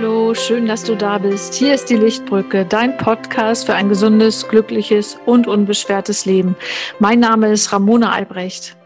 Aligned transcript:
Hallo, 0.00 0.32
schön, 0.32 0.64
dass 0.64 0.84
du 0.84 0.96
da 0.96 1.18
bist. 1.18 1.52
Hier 1.52 1.74
ist 1.74 1.90
die 1.90 1.96
Lichtbrücke, 1.96 2.64
dein 2.64 2.96
Podcast 2.96 3.66
für 3.66 3.74
ein 3.74 3.90
gesundes, 3.90 4.48
glückliches 4.48 5.18
und 5.26 5.46
unbeschwertes 5.46 6.24
Leben. 6.24 6.56
Mein 7.00 7.20
Name 7.20 7.52
ist 7.52 7.70
Ramona 7.70 8.10
Albrecht. 8.10 8.78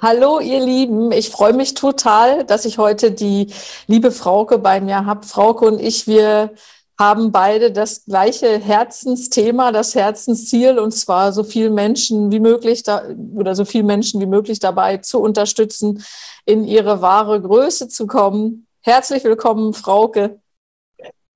Hallo, 0.00 0.40
ihr 0.40 0.64
Lieben. 0.64 1.12
Ich 1.12 1.28
freue 1.28 1.52
mich 1.52 1.74
total, 1.74 2.44
dass 2.44 2.64
ich 2.64 2.78
heute 2.78 3.10
die 3.10 3.52
liebe 3.86 4.10
Frauke 4.10 4.58
bei 4.58 4.80
mir 4.80 5.04
habe. 5.04 5.26
Frauke 5.26 5.66
und 5.66 5.78
ich, 5.78 6.06
wir 6.06 6.54
haben 6.98 7.30
beide 7.30 7.70
das 7.70 8.06
gleiche 8.06 8.58
Herzensthema, 8.58 9.72
das 9.72 9.94
Herzensziel, 9.94 10.78
und 10.78 10.92
zwar 10.92 11.34
so 11.34 11.44
viel 11.44 11.68
Menschen 11.68 12.32
wie 12.32 12.40
möglich 12.40 12.82
da, 12.82 13.02
oder 13.34 13.54
so 13.54 13.66
viele 13.66 13.84
Menschen 13.84 14.22
wie 14.22 14.26
möglich 14.26 14.58
dabei 14.58 14.96
zu 14.96 15.20
unterstützen, 15.20 16.02
in 16.46 16.64
ihre 16.64 17.02
wahre 17.02 17.42
Größe 17.42 17.88
zu 17.88 18.06
kommen. 18.06 18.66
Herzlich 18.86 19.24
willkommen, 19.24 19.72
Frauke. 19.72 20.40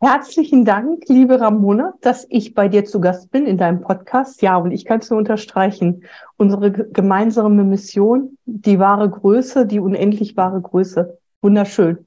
Herzlichen 0.01 0.67
Dank, 0.67 1.05
liebe 1.09 1.41
Ramona, 1.41 1.95
dass 2.03 2.27
ich 2.29 2.53
bei 2.53 2.69
dir 2.69 2.85
zu 2.85 3.01
Gast 3.01 3.31
bin 3.31 3.47
in 3.47 3.57
deinem 3.57 3.81
Podcast. 3.81 4.43
Ja, 4.43 4.59
und 4.59 4.71
ich 4.71 4.85
kann 4.85 5.01
es 5.01 5.09
nur 5.09 5.19
unterstreichen. 5.19 6.05
Unsere 6.37 6.71
gemeinsame 6.71 7.65
Mission, 7.65 8.37
die 8.45 8.79
wahre 8.79 9.09
Größe, 9.09 9.65
die 9.65 9.81
unendlich 9.81 10.37
wahre 10.37 10.61
Größe. 10.61 11.17
Wunderschön. 11.41 12.07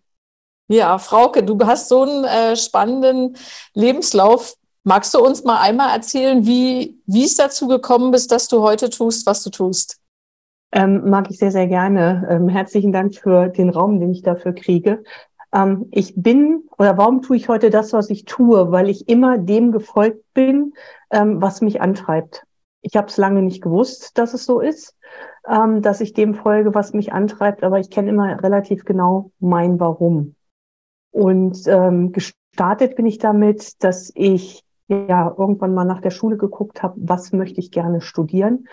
Ja, 0.68 1.00
Frauke, 1.00 1.42
du 1.42 1.58
hast 1.66 1.90
so 1.90 2.04
einen 2.04 2.24
äh, 2.24 2.56
spannenden 2.56 3.36
Lebenslauf. 3.74 4.54
Magst 4.84 5.12
du 5.16 5.26
uns 5.26 5.44
mal 5.44 5.60
einmal 5.60 5.92
erzählen, 5.92 6.46
wie, 6.46 7.02
wie 7.08 7.24
es 7.24 7.36
dazu 7.36 7.68
gekommen 7.68 8.14
ist, 8.14 8.32
dass 8.32 8.48
du 8.48 8.62
heute 8.62 8.92
tust, 8.92 9.26
was 9.26 9.42
du 9.42 9.50
tust? 9.50 10.02
Ähm, 10.74 11.10
mag 11.10 11.30
ich 11.30 11.38
sehr, 11.38 11.52
sehr 11.52 11.68
gerne. 11.68 12.28
Ähm, 12.30 12.48
herzlichen 12.48 12.94
Dank 12.94 13.16
für 13.16 13.50
den 13.50 13.70
Raum, 13.70 14.00
den 14.00 14.12
ich 14.12 14.22
dafür 14.22 14.54
kriege. 14.54 15.04
Ähm, 15.54 15.88
ich 15.92 16.14
bin 16.16 16.64
oder 16.78 16.98
warum 16.98 17.22
tue 17.22 17.38
ich 17.38 17.50
heute 17.50 17.70
das, 17.70 17.94
was 17.94 18.10
ich 18.10 18.26
tue? 18.26 18.72
Weil 18.72 18.90
ich 18.90 19.10
immer 19.10 19.38
dem 19.38 19.72
gefolgt 19.72 20.24
bin, 20.34 20.74
ähm, 21.12 21.42
was 21.42 21.62
mich 21.62 21.82
antreibt. 21.82 22.46
Ich 22.82 22.96
habe 22.96 23.08
es 23.08 23.18
lange 23.18 23.42
nicht 23.42 23.62
gewusst, 23.62 24.18
dass 24.18 24.34
es 24.34 24.46
so 24.46 24.60
ist, 24.60 24.96
ähm, 25.48 25.82
dass 25.82 26.02
ich 26.02 26.14
dem 26.14 26.34
folge, 26.34 26.74
was 26.74 26.94
mich 26.94 27.14
antreibt, 27.14 27.64
aber 27.64 27.80
ich 27.80 27.90
kenne 27.90 28.10
immer 28.10 28.42
relativ 28.42 28.86
genau 28.86 29.32
mein 29.40 29.80
Warum. 29.80 30.36
Und 31.12 31.68
ähm, 31.68 32.12
gestartet 32.12 32.96
bin 32.96 33.06
ich 33.06 33.18
damit, 33.18 33.84
dass 33.84 34.12
ich 34.16 34.64
ja 34.88 35.34
irgendwann 35.38 35.74
mal 35.74 35.86
nach 35.86 36.02
der 36.02 36.10
Schule 36.10 36.38
geguckt 36.38 36.82
habe, 36.82 36.96
was 36.98 37.32
möchte 37.34 37.60
ich 37.60 37.72
gerne 37.72 38.02
studieren 38.02 38.66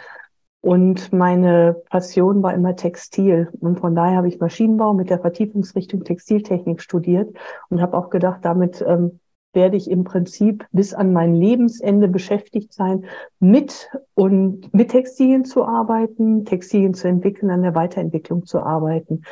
und 0.60 1.12
meine 1.12 1.76
Passion 1.88 2.42
war 2.42 2.52
immer 2.52 2.74
Textil. 2.74 3.48
Und 3.60 3.78
von 3.78 3.94
daher 3.94 4.16
habe 4.16 4.28
ich 4.28 4.40
Maschinenbau 4.40 4.92
mit 4.92 5.08
der 5.08 5.20
Vertiefungsrichtung 5.20 6.04
Textiltechnik 6.04 6.82
studiert 6.82 7.36
und 7.70 7.80
habe 7.80 7.96
auch 7.96 8.10
gedacht, 8.10 8.40
damit 8.42 8.84
ähm, 8.86 9.20
werde 9.52 9.76
ich 9.76 9.90
im 9.90 10.04
Prinzip 10.04 10.66
bis 10.72 10.94
an 10.94 11.12
mein 11.12 11.34
Lebensende 11.34 12.08
beschäftigt 12.08 12.72
sein, 12.72 13.04
mit 13.38 13.88
und 14.14 14.72
mit 14.74 14.90
Textilien 14.90 15.44
zu 15.44 15.64
arbeiten, 15.64 16.44
Textilien 16.44 16.94
zu 16.94 17.08
entwickeln, 17.08 17.50
an 17.50 17.62
der 17.62 17.74
Weiterentwicklung 17.74 18.44
zu 18.44 18.60
arbeiten. 18.60 19.22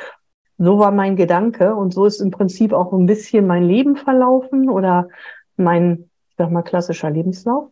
So 0.57 0.79
war 0.79 0.91
mein 0.91 1.15
Gedanke 1.15 1.75
und 1.75 1.93
so 1.93 2.05
ist 2.05 2.19
im 2.19 2.31
Prinzip 2.31 2.73
auch 2.73 2.91
ein 2.93 3.05
bisschen 3.05 3.45
mein 3.45 3.63
Leben 3.63 3.95
verlaufen 3.95 4.69
oder 4.69 5.09
mein, 5.55 6.09
ich 6.29 6.35
sag 6.37 6.51
mal, 6.51 6.63
klassischer 6.63 7.11
Lebenslauf. 7.11 7.69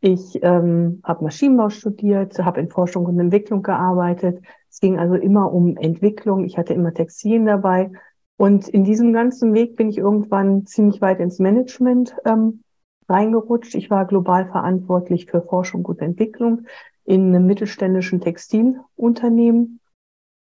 Ich 0.00 0.42
ähm, 0.42 1.00
habe 1.04 1.24
Maschinenbau 1.24 1.68
studiert, 1.68 2.38
habe 2.38 2.60
in 2.60 2.70
Forschung 2.70 3.04
und 3.04 3.18
Entwicklung 3.20 3.62
gearbeitet. 3.62 4.42
Es 4.70 4.80
ging 4.80 4.98
also 4.98 5.14
immer 5.14 5.52
um 5.52 5.76
Entwicklung. 5.76 6.44
Ich 6.44 6.56
hatte 6.56 6.72
immer 6.74 6.94
Textilien 6.94 7.44
dabei. 7.44 7.90
Und 8.36 8.68
in 8.68 8.84
diesem 8.84 9.12
ganzen 9.12 9.52
Weg 9.52 9.76
bin 9.76 9.90
ich 9.90 9.98
irgendwann 9.98 10.64
ziemlich 10.64 11.02
weit 11.02 11.20
ins 11.20 11.38
Management 11.38 12.16
ähm, 12.24 12.62
reingerutscht. 13.08 13.74
Ich 13.74 13.90
war 13.90 14.06
global 14.06 14.46
verantwortlich 14.46 15.26
für 15.26 15.42
Forschung 15.42 15.84
und 15.84 16.00
Entwicklung 16.00 16.66
in 17.04 17.34
einem 17.34 17.44
mittelständischen 17.46 18.20
Textilunternehmen 18.20 19.80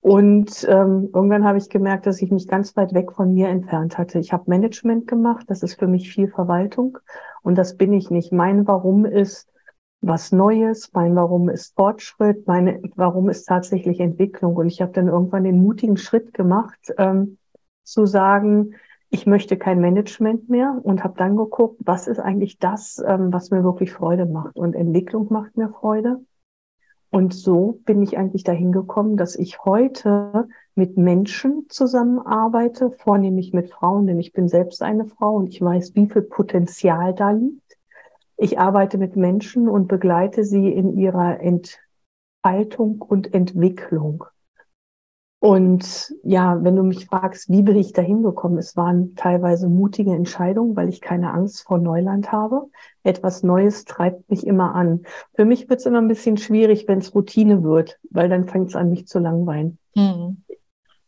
und 0.01 0.65
ähm, 0.69 1.09
irgendwann 1.13 1.43
habe 1.43 1.57
ich 1.57 1.69
gemerkt, 1.69 2.05
dass 2.05 2.21
ich 2.21 2.31
mich 2.31 2.47
ganz 2.47 2.75
weit 2.77 2.93
weg 2.93 3.11
von 3.11 3.33
mir 3.33 3.49
entfernt 3.49 3.97
hatte. 3.97 4.19
Ich 4.19 4.31
habe 4.31 4.43
Management 4.47 5.05
gemacht, 5.05 5.45
das 5.49 5.63
ist 5.63 5.77
für 5.77 5.87
mich 5.87 6.09
viel 6.09 6.29
Verwaltung 6.29 6.99
und 7.41 7.57
das 7.57 7.77
bin 7.77 7.93
ich 7.93 8.09
nicht. 8.09 8.31
Mein 8.31 8.67
Warum 8.67 9.05
ist 9.05 9.49
was 10.01 10.31
Neues, 10.31 10.91
mein 10.93 11.15
Warum 11.15 11.49
ist 11.49 11.75
Fortschritt, 11.75 12.47
mein 12.47 12.91
Warum 12.95 13.29
ist 13.29 13.45
tatsächlich 13.45 13.99
Entwicklung. 13.99 14.55
Und 14.55 14.67
ich 14.67 14.81
habe 14.81 14.91
dann 14.91 15.07
irgendwann 15.07 15.43
den 15.43 15.61
mutigen 15.61 15.97
Schritt 15.97 16.33
gemacht, 16.33 16.93
ähm, 16.97 17.37
zu 17.83 18.05
sagen, 18.05 18.75
ich 19.09 19.25
möchte 19.25 19.57
kein 19.57 19.79
Management 19.79 20.49
mehr 20.49 20.77
und 20.83 21.03
habe 21.03 21.15
dann 21.17 21.37
geguckt, 21.37 21.79
was 21.85 22.07
ist 22.07 22.19
eigentlich 22.19 22.59
das, 22.59 23.01
ähm, 23.05 23.31
was 23.31 23.51
mir 23.51 23.63
wirklich 23.63 23.93
Freude 23.93 24.25
macht. 24.25 24.57
Und 24.57 24.75
Entwicklung 24.75 25.27
macht 25.31 25.55
mir 25.55 25.69
Freude. 25.69 26.19
Und 27.09 27.33
so 27.33 27.79
bin 27.85 28.01
ich 28.01 28.17
eigentlich 28.17 28.43
dahin 28.43 28.71
gekommen, 28.71 29.15
dass 29.15 29.35
ich 29.35 29.63
heute 29.63 30.49
mit 30.77 30.97
Menschen 30.97 31.65
zusammenarbeite, 31.69 32.91
vornehmlich 32.91 33.53
mit 33.53 33.71
Frauen, 33.71 34.07
denn 34.07 34.19
ich 34.19 34.33
bin 34.33 34.47
selbst 34.47 34.81
eine 34.81 35.05
Frau 35.05 35.35
und 35.35 35.47
ich 35.47 35.61
weiß, 35.61 35.95
wie 35.95 36.07
viel 36.07 36.21
Potenzial 36.21 37.13
da 37.13 37.31
liegt. 37.31 37.77
Ich 38.37 38.59
arbeite 38.59 38.97
mit 38.97 39.15
Menschen 39.15 39.67
und 39.67 39.87
begleite 39.87 40.43
sie 40.43 40.71
in 40.71 40.97
ihrer 40.97 41.39
Entfaltung 41.39 43.01
und 43.01 43.33
Entwicklung. 43.33 44.25
Und 45.39 46.15
ja, 46.23 46.63
wenn 46.63 46.75
du 46.75 46.83
mich 46.83 47.05
fragst, 47.05 47.49
wie 47.49 47.61
bin 47.61 47.75
ich 47.75 47.93
da 47.93 48.01
hingekommen, 48.01 48.57
es 48.57 48.75
waren 48.75 49.15
teilweise 49.15 49.69
mutige 49.69 50.13
Entscheidungen, 50.13 50.75
weil 50.75 50.89
ich 50.89 50.99
keine 50.99 51.31
Angst 51.31 51.63
vor 51.63 51.77
Neuland 51.77 52.31
habe. 52.31 52.65
Etwas 53.03 53.43
Neues 53.43 53.85
treibt 53.85 54.29
mich 54.31 54.47
immer 54.47 54.73
an. 54.73 55.03
Für 55.35 55.45
mich 55.45 55.69
wird 55.69 55.79
es 55.79 55.85
immer 55.85 56.01
ein 56.01 56.07
bisschen 56.07 56.37
schwierig, 56.37 56.87
wenn 56.87 56.99
es 56.99 57.13
Routine 57.13 57.63
wird, 57.63 57.99
weil 58.09 58.29
dann 58.29 58.47
fängt 58.47 58.69
es 58.69 58.75
an, 58.75 58.89
mich 58.89 59.07
zu 59.07 59.19
langweilen. 59.19 59.77
Mhm. 59.95 60.43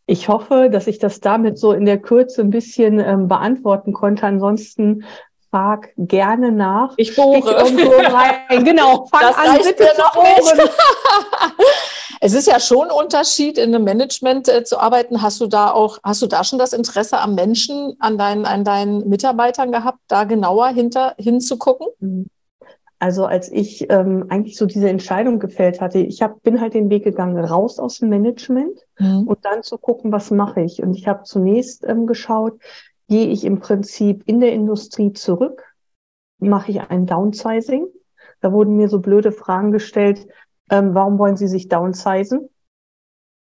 Ich 0.09 0.27
hoffe, 0.27 0.69
dass 0.71 0.87
ich 0.87 0.97
das 0.97 1.19
damit 1.19 1.59
so 1.59 1.71
in 1.71 1.85
der 1.85 1.99
Kürze 1.99 2.41
ein 2.41 2.49
bisschen 2.49 2.97
ähm, 2.97 3.27
beantworten 3.27 3.93
konnte. 3.93 4.25
Ansonsten 4.25 5.05
frag 5.51 5.89
gerne 5.97 6.51
nach. 6.51 6.95
Ich 6.97 7.15
bohre. 7.15 7.51
irgendwo 7.51 7.91
rein. 7.91 8.65
Genau, 8.65 9.05
fang 9.05 9.21
das 9.21 9.35
an, 9.37 9.57
bitte 9.57 9.87
noch 9.99 10.15
bohren. 10.15 10.69
es 12.21 12.33
ist 12.33 12.47
ja 12.47 12.59
schon 12.59 12.89
ein 12.89 12.91
Unterschied, 12.91 13.59
in 13.59 13.75
einem 13.75 13.83
Management 13.83 14.49
äh, 14.49 14.63
zu 14.63 14.79
arbeiten. 14.79 15.21
Hast 15.21 15.41
du 15.41 15.45
da 15.45 15.69
auch, 15.69 15.99
hast 16.03 16.23
du 16.23 16.25
da 16.25 16.43
schon 16.43 16.57
das 16.57 16.73
Interesse 16.73 17.19
am 17.19 17.35
Menschen, 17.35 17.95
an 17.99 18.17
deinen, 18.17 18.47
an 18.47 18.63
deinen 18.63 19.07
Mitarbeitern 19.07 19.71
gehabt, 19.71 19.99
da 20.07 20.23
genauer 20.23 20.69
hinter 20.69 21.13
hinzugucken? 21.19 21.85
Mhm. 21.99 22.29
Also 23.01 23.25
als 23.25 23.49
ich 23.49 23.89
ähm, 23.89 24.25
eigentlich 24.27 24.57
so 24.57 24.65
diese 24.65 24.89
Entscheidung 24.89 25.39
gefällt 25.39 25.79
hatte, 25.79 25.99
ich 25.99 26.21
hab, 26.21 26.43
bin 26.43 26.59
halt 26.59 26.73
den 26.73 26.89
Weg 26.89 27.05
gegangen, 27.05 27.37
raus 27.43 27.79
aus 27.79 27.99
dem 27.99 28.09
Management 28.09 28.85
mhm. 28.99 29.25
und 29.25 29.45
dann 29.45 29.63
zu 29.63 29.77
gucken, 29.77 30.11
was 30.11 30.31
mache 30.31 30.61
ich. 30.61 30.83
Und 30.83 30.93
ich 30.93 31.07
habe 31.07 31.23
zunächst 31.23 31.85
ähm, 31.87 32.07
geschaut, 32.07 32.59
gehe 33.07 33.27
ich 33.27 33.45
im 33.45 33.59
Prinzip 33.59 34.23
in 34.25 34.41
der 34.41 34.51
Industrie 34.51 35.13
zurück, 35.13 35.63
mache 36.39 36.71
ich 36.71 36.81
ein 36.81 37.05
Downsizing. 37.05 37.87
Da 38.41 38.51
wurden 38.51 38.75
mir 38.75 38.89
so 38.89 38.99
blöde 38.99 39.31
Fragen 39.31 39.71
gestellt, 39.71 40.27
ähm, 40.69 40.93
warum 40.93 41.17
wollen 41.17 41.37
Sie 41.37 41.47
sich 41.47 41.67
downsizen? 41.67 42.49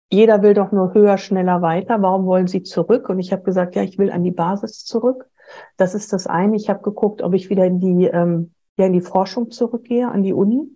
Jeder 0.09 0.41
will 0.41 0.53
doch 0.53 0.71
nur 0.71 0.93
höher, 0.93 1.17
schneller, 1.17 1.61
weiter. 1.61 2.01
Warum 2.01 2.25
wollen 2.25 2.47
Sie 2.47 2.63
zurück? 2.63 3.09
Und 3.09 3.19
ich 3.19 3.31
habe 3.31 3.43
gesagt, 3.43 3.75
ja, 3.75 3.83
ich 3.83 3.97
will 3.97 4.11
an 4.11 4.23
die 4.23 4.31
Basis 4.31 4.85
zurück. 4.85 5.29
Das 5.75 5.95
ist 5.95 6.13
das 6.13 6.27
eine. 6.27 6.55
Ich 6.55 6.69
habe 6.69 6.81
geguckt, 6.81 7.21
ob 7.21 7.33
ich 7.33 7.49
wieder 7.49 7.65
in 7.65 7.79
die, 7.79 8.05
ähm, 8.05 8.53
ja, 8.77 8.85
in 8.85 8.93
die 8.93 9.01
Forschung 9.01 9.51
zurückgehe, 9.51 10.07
an 10.09 10.23
die 10.23 10.33
Uni. 10.33 10.75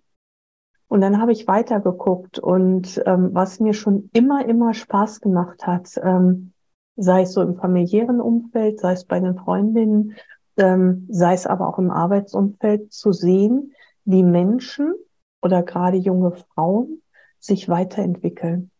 Und 0.88 1.00
dann 1.00 1.20
habe 1.20 1.32
ich 1.32 1.48
weitergeguckt 1.48 2.38
und 2.38 3.02
ähm, 3.06 3.30
was 3.32 3.60
mir 3.60 3.72
schon 3.72 4.10
immer, 4.12 4.46
immer 4.46 4.74
Spaß 4.74 5.22
gemacht 5.22 5.66
hat, 5.66 5.98
ähm, 6.02 6.52
sei 6.96 7.22
es 7.22 7.32
so 7.32 7.40
im 7.40 7.56
familiären 7.56 8.20
Umfeld, 8.20 8.78
sei 8.80 8.92
es 8.92 9.06
bei 9.06 9.18
den 9.18 9.38
Freundinnen, 9.38 10.16
ähm, 10.58 11.06
sei 11.10 11.32
es 11.32 11.46
aber 11.46 11.68
auch 11.68 11.78
im 11.78 11.90
Arbeitsumfeld, 11.90 12.92
zu 12.92 13.12
sehen, 13.12 13.72
wie 14.04 14.22
Menschen 14.22 14.94
oder 15.40 15.62
gerade 15.62 15.96
junge 15.96 16.32
Frauen 16.32 17.00
sich 17.38 17.68
weiterentwickeln. 17.68 18.70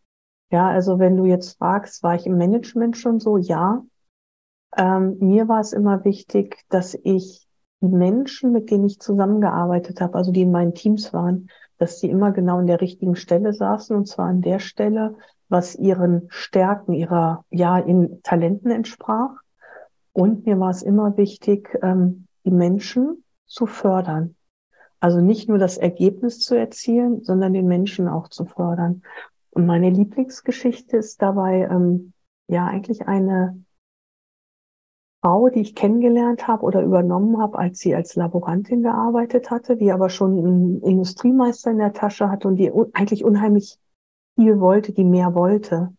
Ja, 0.51 0.69
also 0.69 0.99
wenn 0.99 1.17
du 1.17 1.25
jetzt 1.25 1.57
fragst, 1.57 2.03
war 2.03 2.13
ich 2.13 2.27
im 2.27 2.37
Management 2.37 2.95
schon 2.95 3.19
so? 3.19 3.37
Ja. 3.37 3.83
Ähm, 4.77 5.17
mir 5.19 5.47
war 5.47 5.61
es 5.61 5.73
immer 5.73 6.05
wichtig, 6.05 6.63
dass 6.69 6.93
ich 7.03 7.47
die 7.83 7.89
Menschen, 7.89 8.53
mit 8.53 8.71
denen 8.71 8.85
ich 8.85 8.99
zusammengearbeitet 8.99 9.99
habe, 9.99 10.15
also 10.15 10.31
die 10.31 10.43
in 10.43 10.51
meinen 10.51 10.73
Teams 10.73 11.13
waren, 11.13 11.49
dass 11.77 11.99
die 11.99 12.09
immer 12.09 12.31
genau 12.31 12.59
an 12.59 12.67
der 12.67 12.79
richtigen 12.79 13.15
Stelle 13.15 13.53
saßen 13.53 13.95
und 13.95 14.07
zwar 14.07 14.27
an 14.27 14.41
der 14.41 14.59
Stelle, 14.59 15.15
was 15.49 15.75
ihren 15.75 16.27
Stärken, 16.29 16.93
ihrer, 16.93 17.43
ja, 17.49 17.77
in 17.77 18.21
Talenten 18.23 18.71
entsprach. 18.71 19.31
Und 20.13 20.45
mir 20.45 20.57
war 20.59 20.69
es 20.69 20.81
immer 20.81 21.17
wichtig, 21.17 21.77
ähm, 21.81 22.27
die 22.45 22.51
Menschen 22.51 23.23
zu 23.45 23.65
fördern. 23.65 24.35
Also 25.01 25.19
nicht 25.19 25.49
nur 25.49 25.57
das 25.57 25.77
Ergebnis 25.77 26.39
zu 26.39 26.55
erzielen, 26.55 27.21
sondern 27.23 27.53
den 27.53 27.67
Menschen 27.67 28.07
auch 28.07 28.29
zu 28.29 28.45
fördern. 28.45 29.01
Und 29.51 29.65
meine 29.65 29.89
Lieblingsgeschichte 29.89 30.95
ist 30.95 31.21
dabei, 31.21 31.67
ähm, 31.69 32.13
ja, 32.47 32.65
eigentlich 32.65 33.07
eine, 33.07 33.61
Frau, 35.23 35.47
die 35.47 35.61
ich 35.61 35.73
kennengelernt 35.73 36.49
habe 36.49 36.63
oder 36.63 36.81
übernommen 36.81 37.41
habe, 37.41 37.57
als 37.57 37.79
sie 37.79 37.95
als 37.95 38.15
Laborantin 38.15 38.83
gearbeitet 38.83 39.51
hatte, 39.51 39.77
die 39.77 39.93
aber 39.93 40.09
schon 40.09 40.37
einen 40.37 40.81
Industriemeister 40.81 41.71
in 41.71 41.77
der 41.77 41.93
Tasche 41.93 42.29
hatte 42.29 42.49
und 42.49 42.57
die 42.57 42.73
eigentlich 42.91 43.23
unheimlich 43.23 43.79
viel 44.35 44.59
wollte, 44.59 44.91
die 44.91 45.05
mehr 45.05 45.33
wollte. 45.33 45.93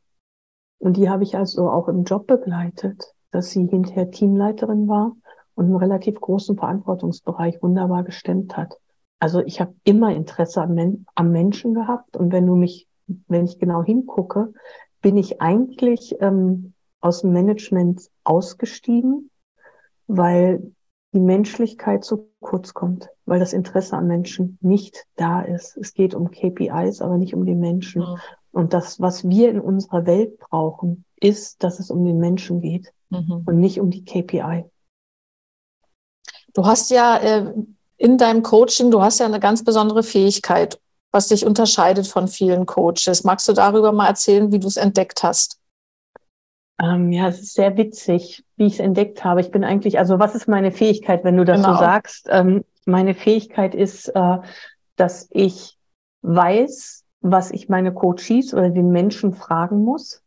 Und 0.79 0.99
die 0.99 1.09
habe 1.09 1.23
ich 1.23 1.39
also 1.39 1.71
auch 1.71 1.89
im 1.89 2.05
Job 2.05 2.27
begleitet, 2.27 3.15
dass 3.31 3.49
sie 3.49 3.67
hinterher 3.67 4.11
Teamleiterin 4.11 4.89
war 4.89 5.17
und 5.55 5.67
einen 5.67 5.77
relativ 5.77 6.21
großen 6.21 6.59
Verantwortungsbereich 6.59 7.63
wunderbar 7.63 8.05
gestemmt 8.05 8.59
hat. 8.59 8.77
Also 9.21 9.41
ich 9.41 9.59
habe 9.59 9.75
immer 9.85 10.15
Interesse 10.15 10.61
am, 10.61 10.75
Men 10.75 11.07
am 11.15 11.31
Menschen 11.31 11.73
gehabt 11.73 12.19
und 12.19 12.31
wenn 12.31 12.47
du 12.47 12.57
mich, 12.57 12.89
wenn 13.29 13.47
ich 13.47 13.59
genau 13.59 13.83
hingucke, 13.83 14.53
bin 15.01 15.17
ich 15.17 15.41
eigentlich 15.41 16.15
ähm, 16.21 16.74
aus 17.05 17.21
dem 17.21 17.33
Management 17.35 18.09
ausgestiegen, 18.25 19.31
weil 20.07 20.73
die 21.13 21.21
Menschlichkeit 21.21 22.03
zu 22.03 22.31
kurz 22.41 22.73
kommt, 22.73 23.09
weil 23.27 23.39
das 23.39 23.53
Interesse 23.53 23.95
am 23.97 24.07
Menschen 24.07 24.59
nicht 24.63 25.05
da 25.17 25.43
ist. 25.43 25.77
Es 25.77 25.93
geht 25.93 26.15
um 26.15 26.31
KPIs, 26.31 27.03
aber 27.03 27.19
nicht 27.19 27.35
um 27.35 27.45
die 27.45 27.55
Menschen. 27.55 28.03
Mhm. 28.03 28.19
Und 28.53 28.73
das, 28.73 29.01
was 29.01 29.29
wir 29.29 29.51
in 29.51 29.61
unserer 29.61 30.07
Welt 30.07 30.39
brauchen, 30.39 31.05
ist, 31.21 31.63
dass 31.63 31.79
es 31.79 31.91
um 31.91 32.05
den 32.07 32.19
Menschen 32.19 32.63
geht 32.63 32.91
mhm. 33.11 33.43
und 33.45 33.61
nicht 33.61 33.81
um 33.81 33.91
die 33.91 34.05
KPI. 34.05 34.65
Du 36.55 36.65
hast 36.65 36.91
ja 36.91 37.19
äh, 37.19 37.53
in 37.99 38.17
deinem 38.17 38.43
Coaching, 38.43 38.91
du 38.91 39.03
hast 39.03 39.21
ja 39.21 39.27
eine 39.27 39.41
ganz 39.41 39.63
besondere 39.63 40.03
Fähigkeit, 40.03 40.81
was 41.13 41.29
dich 41.29 41.45
unterscheidet 41.45 42.07
von 42.07 42.29
vielen 42.29 42.65
Coaches. 42.65 43.25
Magst 43.25 43.47
du 43.47 43.53
darüber 43.53 43.93
mal 43.93 44.09
erzählen, 44.09 44.51
wie 44.53 44.59
du 44.59 44.69
es 44.69 44.79
entdeckt 44.79 45.23
hast? 45.23 45.61
Ähm, 46.83 47.13
ja, 47.13 47.29
es 47.29 47.41
ist 47.41 47.55
sehr 47.55 47.77
witzig, 47.77 48.45
wie 48.57 48.67
ich 48.67 48.75
es 48.75 48.81
entdeckt 48.81 49.25
habe. 49.25 49.41
Ich 49.41 49.51
bin 49.51 49.65
eigentlich, 49.65 49.99
also 49.99 50.19
was 50.19 50.35
ist 50.35 50.49
meine 50.49 50.73
Fähigkeit, 50.73 51.23
wenn 51.25 51.37
du 51.37 51.45
das 51.45 51.63
genau. 51.63 51.75
so 51.75 51.81
sagst? 51.81 52.29
Ähm, 52.31 52.65
meine 52.85 53.15
Fähigkeit 53.15 53.75
ist, 53.75 54.09
äh, 54.09 54.39
dass 54.97 55.29
ich 55.31 55.79
weiß, 56.23 57.05
was 57.21 57.51
ich 57.51 57.69
meine 57.69 57.93
Coaches 57.93 58.53
oder 58.53 58.71
den 58.71 58.91
Menschen 58.91 59.33
fragen 59.33 59.85
muss. 59.85 60.23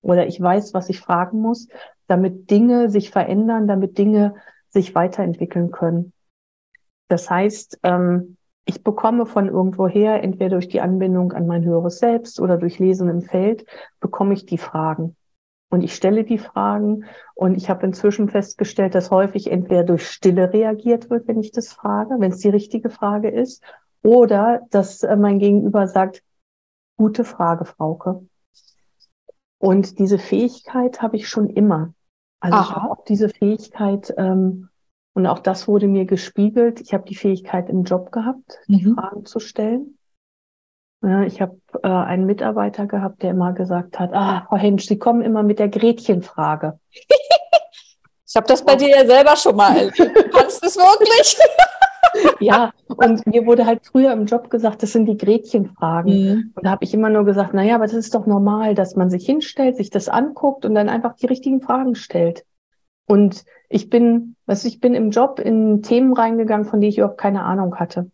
Oder 0.00 0.26
ich 0.26 0.40
weiß, 0.40 0.74
was 0.74 0.88
ich 0.88 1.00
fragen 1.00 1.40
muss, 1.40 1.68
damit 2.06 2.50
Dinge 2.50 2.90
sich 2.90 3.10
verändern, 3.10 3.66
damit 3.66 3.98
Dinge 3.98 4.34
sich 4.68 4.94
weiterentwickeln 4.94 5.70
können. 5.70 6.12
Das 7.08 7.28
heißt, 7.28 7.80
ähm, 7.82 8.36
ich 8.64 8.84
bekomme 8.84 9.26
von 9.26 9.48
irgendwoher, 9.48 10.22
entweder 10.22 10.50
durch 10.50 10.68
die 10.68 10.82
Anbindung 10.82 11.32
an 11.32 11.46
mein 11.46 11.64
höheres 11.64 11.98
Selbst 11.98 12.38
oder 12.38 12.58
durch 12.58 12.78
Lesen 12.78 13.08
im 13.08 13.22
Feld, 13.22 13.64
bekomme 13.98 14.34
ich 14.34 14.44
die 14.44 14.58
Fragen. 14.58 15.16
Und 15.70 15.82
ich 15.82 15.94
stelle 15.94 16.24
die 16.24 16.38
Fragen 16.38 17.04
und 17.34 17.54
ich 17.54 17.68
habe 17.68 17.84
inzwischen 17.84 18.30
festgestellt, 18.30 18.94
dass 18.94 19.10
häufig 19.10 19.50
entweder 19.50 19.84
durch 19.84 20.08
Stille 20.08 20.52
reagiert 20.52 21.10
wird, 21.10 21.28
wenn 21.28 21.40
ich 21.40 21.52
das 21.52 21.72
frage, 21.72 22.16
wenn 22.18 22.32
es 22.32 22.38
die 22.38 22.48
richtige 22.48 22.88
Frage 22.88 23.28
ist, 23.28 23.62
oder 24.02 24.62
dass 24.70 25.02
äh, 25.02 25.16
mein 25.16 25.38
Gegenüber 25.38 25.86
sagt, 25.86 26.22
gute 26.96 27.24
Frage, 27.24 27.64
Frauke. 27.64 28.26
Und 29.58 29.98
diese 29.98 30.18
Fähigkeit 30.18 31.02
habe 31.02 31.16
ich 31.16 31.28
schon 31.28 31.50
immer. 31.50 31.92
Also 32.40 32.56
Aha. 32.56 32.62
ich 32.62 32.76
habe 32.76 32.90
auch 32.90 33.04
diese 33.04 33.28
Fähigkeit, 33.28 34.14
ähm, 34.16 34.68
und 35.14 35.26
auch 35.26 35.40
das 35.40 35.66
wurde 35.66 35.88
mir 35.88 36.04
gespiegelt. 36.04 36.80
Ich 36.80 36.94
habe 36.94 37.04
die 37.04 37.16
Fähigkeit 37.16 37.68
im 37.68 37.82
Job 37.82 38.12
gehabt, 38.12 38.60
die 38.68 38.86
mhm. 38.86 38.94
Fragen 38.94 39.24
zu 39.24 39.40
stellen. 39.40 39.97
Ja, 41.02 41.22
ich 41.22 41.40
habe 41.40 41.58
äh, 41.82 41.88
einen 41.88 42.26
Mitarbeiter 42.26 42.86
gehabt, 42.86 43.22
der 43.22 43.30
immer 43.30 43.52
gesagt 43.52 44.00
hat, 44.00 44.12
ah, 44.12 44.46
Frau 44.48 44.56
Hensch, 44.56 44.86
Sie 44.86 44.98
kommen 44.98 45.22
immer 45.22 45.42
mit 45.42 45.60
der 45.60 45.68
Gretchenfrage. 45.68 46.78
ich 48.26 48.36
habe 48.36 48.46
das 48.46 48.64
bei 48.64 48.74
dir 48.74 48.88
ja 48.88 49.06
selber 49.06 49.36
schon 49.36 49.54
mal. 49.54 49.90
Kannst 49.90 50.62
du 50.62 50.66
es 50.66 50.76
wirklich? 50.76 51.38
ja, 52.40 52.72
und 52.88 53.26
mir 53.26 53.46
wurde 53.46 53.64
halt 53.64 53.86
früher 53.86 54.12
im 54.12 54.26
Job 54.26 54.50
gesagt, 54.50 54.82
das 54.82 54.92
sind 54.92 55.06
die 55.06 55.16
Gretchenfragen. 55.16 56.12
Mhm. 56.12 56.52
Und 56.56 56.66
da 56.66 56.70
habe 56.70 56.84
ich 56.84 56.92
immer 56.92 57.10
nur 57.10 57.24
gesagt, 57.24 57.54
naja, 57.54 57.76
aber 57.76 57.84
das 57.84 57.94
ist 57.94 58.14
doch 58.14 58.26
normal, 58.26 58.74
dass 58.74 58.96
man 58.96 59.08
sich 59.08 59.24
hinstellt, 59.24 59.76
sich 59.76 59.90
das 59.90 60.08
anguckt 60.08 60.64
und 60.64 60.74
dann 60.74 60.88
einfach 60.88 61.14
die 61.14 61.26
richtigen 61.26 61.60
Fragen 61.60 61.94
stellt. 61.94 62.44
Und 63.06 63.44
ich 63.68 63.88
bin, 63.88 64.36
was 64.46 64.64
ich 64.64 64.80
bin 64.80 64.94
im 64.94 65.10
Job 65.10 65.38
in 65.38 65.82
Themen 65.82 66.12
reingegangen, 66.12 66.66
von 66.66 66.80
denen 66.80 66.90
ich 66.90 66.98
überhaupt 66.98 67.20
keine 67.20 67.44
Ahnung 67.44 67.76
hatte. 67.76 68.10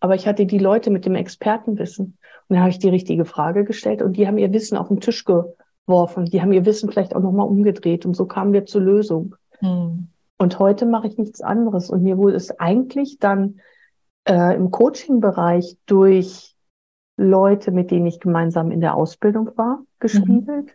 Aber 0.00 0.14
ich 0.14 0.26
hatte 0.26 0.46
die 0.46 0.58
Leute 0.58 0.90
mit 0.90 1.04
dem 1.04 1.14
Expertenwissen. 1.14 2.17
Und 2.48 2.54
dann 2.54 2.60
habe 2.60 2.70
ich 2.70 2.78
die 2.78 2.88
richtige 2.88 3.24
Frage 3.24 3.64
gestellt 3.64 4.00
und 4.00 4.16
die 4.16 4.26
haben 4.26 4.38
ihr 4.38 4.52
Wissen 4.52 4.78
auf 4.78 4.88
den 4.88 5.00
Tisch 5.00 5.24
geworfen. 5.24 6.24
Die 6.26 6.40
haben 6.40 6.52
ihr 6.52 6.64
Wissen 6.64 6.90
vielleicht 6.90 7.14
auch 7.14 7.20
nochmal 7.20 7.46
umgedreht. 7.46 8.06
Und 8.06 8.14
so 8.14 8.26
kamen 8.26 8.52
wir 8.52 8.64
zur 8.64 8.80
Lösung. 8.80 9.34
Hm. 9.58 10.08
Und 10.38 10.58
heute 10.58 10.86
mache 10.86 11.08
ich 11.08 11.18
nichts 11.18 11.40
anderes. 11.42 11.90
Und 11.90 12.02
mir 12.02 12.16
wurde 12.16 12.36
es 12.36 12.58
eigentlich 12.58 13.18
dann 13.18 13.60
äh, 14.24 14.54
im 14.56 14.70
Coaching-Bereich 14.70 15.76
durch 15.86 16.54
Leute, 17.18 17.72
mit 17.72 17.90
denen 17.90 18.06
ich 18.06 18.20
gemeinsam 18.20 18.70
in 18.70 18.80
der 18.80 18.94
Ausbildung 18.94 19.50
war, 19.56 19.82
gespiegelt. 19.98 20.66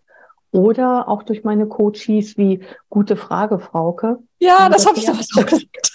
Mhm. 0.52 0.60
Oder 0.60 1.08
auch 1.08 1.24
durch 1.24 1.44
meine 1.44 1.66
Coaches 1.66 2.38
wie 2.38 2.64
Gute 2.90 3.16
Frage, 3.16 3.58
Frauke. 3.58 4.20
Ja, 4.40 4.70
das, 4.70 4.84
das 4.84 4.88
habe 4.88 5.00
ich 5.00 5.06
doch 5.06 5.42
auch 5.42 5.46
gesagt. 5.48 5.92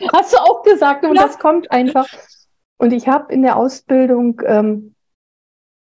Hast 0.14 0.32
du 0.32 0.38
auch 0.38 0.62
gesagt, 0.62 1.04
und 1.04 1.16
ja. 1.16 1.22
das 1.22 1.38
kommt 1.38 1.70
einfach. 1.70 2.06
Und 2.78 2.92
ich 2.92 3.08
habe 3.08 3.32
in 3.32 3.42
der 3.42 3.56
Ausbildung, 3.56 4.42
ähm, 4.44 4.94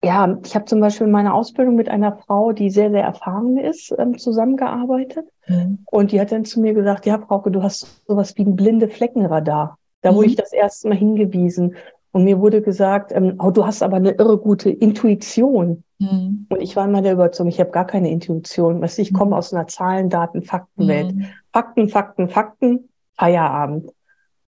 ja, 0.03 0.37
ich 0.43 0.55
habe 0.55 0.65
zum 0.65 0.79
Beispiel 0.79 1.07
in 1.07 1.11
meiner 1.11 1.33
Ausbildung 1.33 1.75
mit 1.75 1.89
einer 1.89 2.15
Frau, 2.17 2.51
die 2.51 2.69
sehr, 2.69 2.91
sehr 2.91 3.03
erfahren 3.03 3.57
ist, 3.57 3.93
ähm, 3.97 4.17
zusammengearbeitet. 4.17 5.25
Mhm. 5.47 5.79
Und 5.85 6.11
die 6.11 6.21
hat 6.21 6.31
dann 6.31 6.45
zu 6.45 6.61
mir 6.61 6.73
gesagt, 6.73 7.05
ja, 7.05 7.19
Frauke, 7.19 7.51
du 7.51 7.63
hast 7.63 8.05
sowas 8.07 8.37
wie 8.37 8.43
ein 8.43 8.55
blinde 8.55 8.87
Fleckenradar. 8.87 9.77
Da 10.01 10.11
mhm. 10.11 10.15
wurde 10.15 10.27
ich 10.27 10.35
das 10.35 10.53
erste 10.53 10.89
Mal 10.89 10.97
hingewiesen. 10.97 11.75
Und 12.11 12.23
mir 12.23 12.39
wurde 12.39 12.61
gesagt, 12.61 13.11
ähm, 13.13 13.35
oh, 13.39 13.51
du 13.51 13.65
hast 13.65 13.83
aber 13.83 13.97
eine 13.97 14.11
irre 14.11 14.37
gute 14.37 14.69
Intuition. 14.69 15.83
Mhm. 15.99 16.45
Und 16.49 16.61
ich 16.61 16.75
war 16.75 16.85
immer 16.85 17.01
der 17.01 17.13
Überzeugung, 17.13 17.49
ich 17.49 17.59
habe 17.59 17.71
gar 17.71 17.85
keine 17.85 18.09
Intuition. 18.09 18.81
Weißt 18.81 18.97
du, 18.97 19.01
ich 19.01 19.13
komme 19.13 19.31
mhm. 19.31 19.33
aus 19.33 19.53
einer 19.53 19.67
Zahlen, 19.67 20.09
Daten, 20.09 20.43
Faktenwelt. 20.43 21.15
Mhm. 21.15 21.25
Fakten, 21.51 21.89
Fakten, 21.89 22.29
Fakten, 22.29 22.89
Feierabend. 23.17 23.91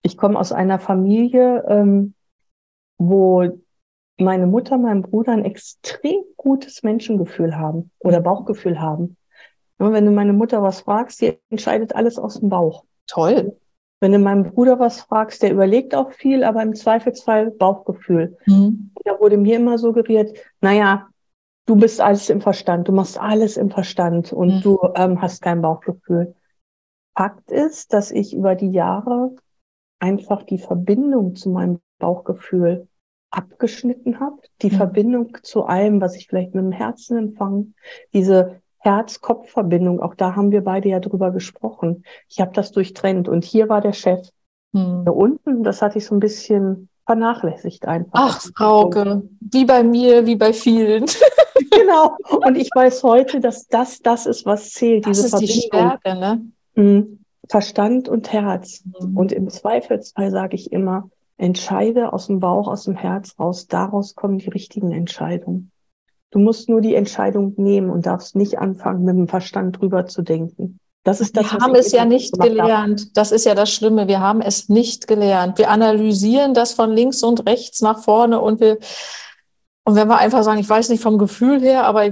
Ich 0.02 0.18
komme 0.18 0.40
aus 0.40 0.52
einer 0.52 0.80
Familie, 0.80 1.64
ähm, 1.68 2.14
wo 2.98 3.50
meine 4.18 4.48
Mutter, 4.48 4.78
mein 4.78 5.02
Bruder 5.02 5.34
ein 5.34 5.46
extrem 5.46 6.24
gutes 6.38 6.84
Menschengefühl 6.84 7.58
haben 7.58 7.92
oder 8.00 8.22
Bauchgefühl 8.22 8.80
haben. 8.80 9.18
Und 9.78 9.92
wenn 9.94 10.06
du 10.06 10.12
meine 10.12 10.34
Mutter 10.34 10.62
was 10.62 10.82
fragst, 10.82 11.22
die 11.22 11.38
entscheidet 11.50 11.96
alles 11.96 12.18
aus 12.18 12.40
dem 12.40 12.50
Bauch. 12.50 12.86
Toll. 13.08 13.58
Wenn 14.00 14.12
du 14.12 14.20
meinem 14.20 14.52
Bruder 14.52 14.80
was 14.80 15.02
fragst, 15.02 15.42
der 15.42 15.52
überlegt 15.52 15.96
auch 15.96 16.12
viel, 16.12 16.44
aber 16.44 16.62
im 16.62 16.76
Zweifelsfall 16.76 17.52
Bauchgefühl. 17.52 18.38
Mhm. 18.46 18.92
Da 19.04 19.20
wurde 19.20 19.38
mir 19.38 19.58
immer 19.58 19.78
suggeriert, 19.78 20.38
naja, 20.62 21.08
du 21.66 21.76
bist 21.76 22.00
alles 22.02 22.30
im 22.30 22.42
Verstand, 22.42 22.88
du 22.88 22.92
machst 22.92 23.20
alles 23.20 23.58
im 23.58 23.70
Verstand 23.70 24.32
und 24.32 24.56
mhm. 24.56 24.62
du 24.62 24.80
ähm, 24.96 25.22
hast 25.22 25.42
kein 25.42 25.62
Bauchgefühl. 25.62 26.36
Fakt 27.18 27.52
ist, 27.52 27.94
dass 27.94 28.12
ich 28.12 28.34
über 28.34 28.56
die 28.56 28.72
Jahre 28.72 29.36
einfach 30.00 30.44
die 30.44 30.58
Verbindung 30.58 31.36
zu 31.36 31.50
meinem 31.50 31.80
Bauchgefühl 32.00 32.88
abgeschnitten 33.32 34.20
habe, 34.20 34.38
die 34.62 34.72
mhm. 34.72 34.78
Verbindung 34.78 35.38
zu 35.44 35.66
allem, 35.66 36.02
was 36.02 36.16
ich 36.16 36.28
vielleicht 36.28 36.56
mit 36.56 36.64
dem 36.64 36.72
Herzen 36.72 37.18
empfange, 37.18 37.68
diese 38.14 38.62
Herz-Kopf-Verbindung, 38.80 40.00
auch 40.00 40.16
da 40.16 40.36
haben 40.36 40.52
wir 40.52 40.64
beide 40.64 40.90
ja 40.90 41.00
drüber 41.00 41.32
gesprochen. 41.32 42.04
Ich 42.30 42.40
habe 42.40 42.54
das 42.54 42.72
durchtrennt 42.72 43.28
und 43.28 43.44
hier 43.44 43.68
war 43.68 43.82
der 43.82 43.94
Chef. 43.94 44.30
Mhm. 44.74 45.04
Da 45.06 45.12
unten, 45.12 45.64
das 45.64 45.82
hatte 45.82 45.98
ich 45.98 46.06
so 46.06 46.16
ein 46.16 46.20
bisschen 46.20 46.90
vernachlässigt 47.06 47.88
einfach. 47.88 48.12
Ach, 48.14 48.42
Frauke, 48.56 49.24
wie 49.40 49.66
bei 49.66 49.84
mir, 49.84 50.26
wie 50.26 50.36
bei 50.36 50.54
vielen. 50.54 51.06
genau. 51.72 52.16
Und 52.46 52.56
ich 52.58 52.70
weiß 52.74 53.04
heute, 53.04 53.40
dass 53.40 53.68
das 53.68 54.00
das 54.00 54.28
ist, 54.28 54.46
was 54.46 54.72
zählt. 54.72 55.06
Das 55.06 55.18
diese 55.18 55.28
ist 55.28 55.32
Verbindung. 55.32 55.56
die 55.56 55.68
Stärke, 55.68 56.20
ne? 56.20 56.42
Mhm. 56.76 57.20
Verstand 57.50 58.10
und 58.10 58.32
Herz. 58.32 58.84
Mhm. 58.86 59.18
Und 59.18 59.32
im 59.32 59.50
Zweifelsfall 59.50 60.32
sage 60.32 60.56
ich 60.56 60.72
immer, 60.72 61.10
entscheide 61.38 62.14
aus 62.14 62.28
dem 62.28 62.40
Bauch, 62.40 62.68
aus 62.68 62.84
dem 62.84 62.96
Herz 62.96 63.36
raus. 63.40 63.68
Daraus 63.68 64.16
kommen 64.16 64.38
die 64.38 64.50
richtigen 64.50 64.92
Entscheidungen. 64.92 65.72
Du 66.32 66.40
musst 66.40 66.70
nur 66.70 66.82
die 66.82 66.96
Entscheidung 66.96 67.54
nehmen 67.58 67.90
und 67.90 68.06
darfst 68.06 68.36
nicht 68.36 68.60
anfangen, 68.60 69.04
mit 69.04 69.16
dem 69.16 69.28
Verstand 69.28 69.80
drüber 69.80 70.06
zu 70.06 70.22
denken. 70.22 70.80
Das 71.04 71.22
ist 71.22 71.38
das, 71.38 71.52
wir 71.52 71.60
haben 71.60 71.76
es 71.76 71.92
ja 71.92 72.04
nicht 72.04 72.38
gelernt. 72.40 73.02
Habe. 73.02 73.12
Das 73.14 73.32
ist 73.32 73.46
ja 73.46 73.54
das 73.54 73.72
Schlimme. 73.72 74.08
Wir 74.08 74.20
haben 74.20 74.42
es 74.42 74.70
nicht 74.70 75.08
gelernt. 75.08 75.60
Wir 75.60 75.70
analysieren 75.70 76.56
das 76.56 76.74
von 76.74 76.92
links 76.92 77.22
und 77.22 77.46
rechts 77.48 77.82
nach 77.82 78.00
vorne 78.00 78.42
und 78.42 78.60
wir, 78.60 78.80
und 79.84 79.96
wenn 79.96 80.08
wir 80.08 80.18
einfach 80.18 80.44
sagen, 80.44 80.60
ich 80.60 80.68
weiß 80.68 80.90
nicht 80.90 81.04
vom 81.04 81.20
Gefühl 81.20 81.62
her, 81.62 81.86
aber, 81.86 82.10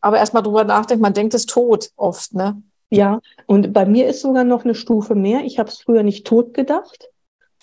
aber 0.00 0.18
erstmal 0.18 0.44
drüber 0.44 0.62
nachdenken, 0.62 1.02
man 1.02 1.12
denkt 1.12 1.34
es 1.34 1.46
tot 1.46 1.90
oft, 1.96 2.34
ne? 2.34 2.62
Ja, 2.88 3.18
und 3.46 3.72
bei 3.72 3.84
mir 3.84 4.06
ist 4.06 4.20
sogar 4.20 4.44
noch 4.44 4.64
eine 4.64 4.76
Stufe 4.76 5.16
mehr. 5.16 5.40
Ich 5.44 5.58
habe 5.58 5.68
es 5.68 5.80
früher 5.80 6.04
nicht 6.04 6.24
tot 6.24 6.54
gedacht, 6.54 7.08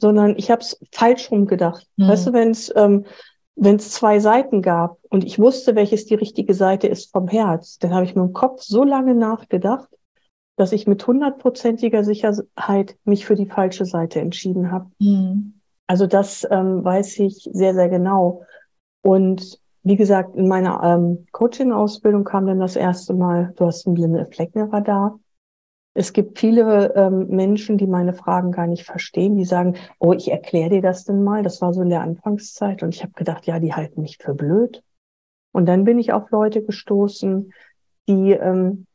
sondern 0.04 0.36
ich 0.38 0.52
habe 0.52 0.62
es 0.62 0.78
falsch 0.92 1.32
rum 1.32 1.48
gedacht. 1.48 1.88
Mhm. 1.96 2.10
Weißt 2.10 2.28
du, 2.28 2.34
wenn 2.34 2.52
es 2.52 2.72
ähm, 2.76 3.06
wenn 3.56 3.78
es 3.78 3.92
zwei 3.92 4.20
Seiten 4.20 4.62
gab 4.62 4.98
und 5.10 5.24
ich 5.24 5.40
wusste, 5.40 5.76
welches 5.76 6.06
die 6.06 6.16
richtige 6.16 6.54
Seite 6.54 6.88
ist 6.88 7.12
vom 7.12 7.30
Herz, 7.30 7.78
dann 7.78 7.94
habe 7.94 8.04
ich 8.04 8.16
mit 8.16 8.26
dem 8.26 8.34
Kopf 8.34 8.62
so 8.62 8.84
lange 8.84 9.16
nachgedacht, 9.16 9.88
dass 10.58 10.74
ich 10.74 10.88
mit 10.88 11.06
hundertprozentiger 11.06 12.04
Sicherheit 12.04 12.98
mich 13.06 13.26
für 13.26 13.36
die 13.36 13.46
falsche 13.46 13.86
Seite 13.86 14.20
entschieden 14.20 14.72
habe. 14.72 14.90
Mhm. 15.00 15.54
Also 15.88 16.06
das 16.06 16.46
ähm, 16.50 16.84
weiß 16.84 17.20
ich 17.20 17.48
sehr, 17.54 17.74
sehr 17.74 17.90
genau. 17.90 18.44
Und 19.02 19.60
wie 19.84 19.98
gesagt, 19.98 20.36
in 20.36 20.48
meiner 20.48 20.82
ähm, 20.84 21.26
Coaching-Ausbildung 21.32 22.24
kam 22.24 22.48
dann 22.48 22.60
das 22.60 22.76
erste 22.76 23.14
Mal, 23.14 23.54
du 23.56 23.66
hast 23.66 23.86
ein 23.86 23.94
blinde 23.94 24.28
Fleckenradar. 24.32 25.20
Es 25.96 26.12
gibt 26.12 26.40
viele 26.40 26.94
ähm, 26.96 27.28
Menschen, 27.28 27.78
die 27.78 27.86
meine 27.86 28.14
Fragen 28.14 28.52
gar 28.52 28.66
nicht 28.66 28.84
verstehen, 28.84 29.38
die 29.38 29.46
sagen, 29.46 29.76
oh, 30.00 30.14
ich 30.14 30.32
erkläre 30.32 30.70
dir 30.70 30.82
das 30.82 31.04
denn 31.06 31.24
mal. 31.24 31.44
Das 31.44 31.62
war 31.62 31.74
so 31.74 31.82
in 31.82 31.90
der 31.90 32.02
Anfangszeit 32.02 32.82
und 32.82 32.96
ich 32.96 33.04
habe 33.04 33.14
gedacht, 33.14 33.46
ja, 33.46 33.60
die 33.60 33.74
halten 33.74 34.02
mich 34.02 34.18
für 34.18 34.34
blöd. 34.34 34.84
Und 35.52 35.68
dann 35.68 35.84
bin 35.84 36.00
ich 36.00 36.12
auf 36.12 36.32
Leute 36.32 36.64
gestoßen, 36.64 37.54
die, 38.08 38.32
ähm, 38.32 38.88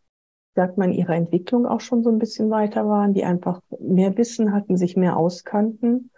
sagt 0.56 0.76
man, 0.76 0.92
ihre 0.92 1.14
Entwicklung 1.14 1.66
auch 1.66 1.80
schon 1.80 2.02
so 2.02 2.10
ein 2.10 2.18
bisschen 2.18 2.50
weiter 2.50 2.88
waren, 2.88 3.14
die 3.14 3.24
einfach 3.24 3.60
mehr 3.78 4.16
Wissen 4.16 4.52
hatten, 4.52 4.76
sich 4.76 4.96
mehr 4.96 5.16
auskannten. 5.16 6.10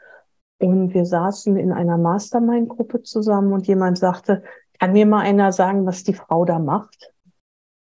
Und 0.59 0.95
wir 0.95 1.05
saßen 1.05 1.57
in 1.57 1.73
einer 1.73 1.99
Mastermind-Gruppe 1.99 3.03
zusammen 3.03 3.53
und 3.53 3.67
jemand 3.67 3.99
sagte, 3.99 4.43
kann 4.79 4.93
mir 4.93 5.05
mal 5.05 5.21
einer 5.21 5.53
sagen, 5.53 5.85
was 5.85 6.05
die 6.05 6.15
Frau 6.15 6.47
da 6.47 6.59
macht? 6.59 7.13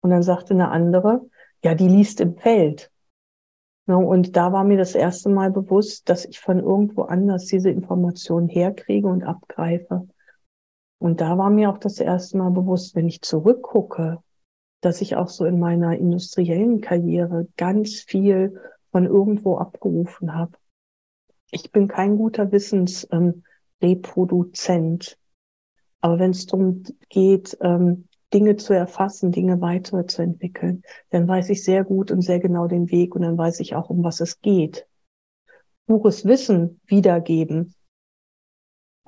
Und 0.03 0.11
dann 0.11 0.25
sagte 0.25 0.55
eine 0.55 0.71
andere, 0.71 1.21
ja, 1.63 1.75
die 1.75 1.89
liest 1.89 2.21
im 2.21 2.37
Feld. 2.37 2.91
Und 3.87 4.37
da 4.37 4.53
war 4.53 4.63
mir 4.63 4.77
das 4.77 4.95
erste 4.95 5.31
Mal 5.31 5.51
bewusst, 5.51 6.09
dass 6.09 6.25
ich 6.25 6.39
von 6.39 6.61
irgendwo 6.61 7.03
anders 7.03 7.47
diese 7.47 7.71
Informationen 7.71 8.49
herkriege 8.49 9.09
und 9.09 9.25
abgreife. 9.25 10.07
Und 10.99 11.21
da 11.21 11.37
war 11.39 11.51
mir 11.51 11.71
auch 11.71 11.79
das 11.79 11.99
erste 11.99 12.39
Mal 12.39 12.51
bewusst, 12.51 12.95
wenn 12.95 13.09
ich 13.09 13.21
zurückgucke, 13.23 14.23
dass 14.81 15.01
ich 15.01 15.17
auch 15.17 15.29
so 15.29 15.45
in 15.45 15.59
meiner 15.59 15.97
industriellen 15.97 16.81
Karriere 16.81 17.49
ganz 17.57 18.01
viel 18.01 18.61
von 18.93 19.07
irgendwo 19.07 19.57
abgerufen 19.57 20.35
habe. 20.35 20.53
Ich 21.51 21.73
bin 21.73 21.89
kein 21.89 22.17
guter 22.17 22.53
Wissensreproduzent. 22.53 23.43
Ähm, 23.83 25.19
Aber 26.01 26.19
wenn 26.21 26.31
es 26.31 26.47
darum 26.47 26.85
geht, 27.09 27.59
ähm, 27.61 28.07
Dinge 28.33 28.57
zu 28.57 28.73
erfassen, 28.73 29.33
Dinge 29.33 29.61
weiterzuentwickeln, 29.61 30.83
dann 31.11 31.27
weiß 31.27 31.51
ich 31.51 31.65
sehr 31.65 31.85
gut 31.85 32.11
und 32.11 32.23
sehr 32.23 32.39
genau 32.39 32.67
den 32.67 32.91
Weg 32.91 33.15
und 33.15 33.23
dann 33.23 33.37
weiß 33.37 33.61
ich 33.61 33.75
auch, 33.75 33.91
um 33.91 34.05
was 34.05 34.21
es 34.21 34.41
geht. 34.41 34.87
Pures 35.87 36.25
Wissen 36.25 36.81
wiedergeben, 36.87 37.75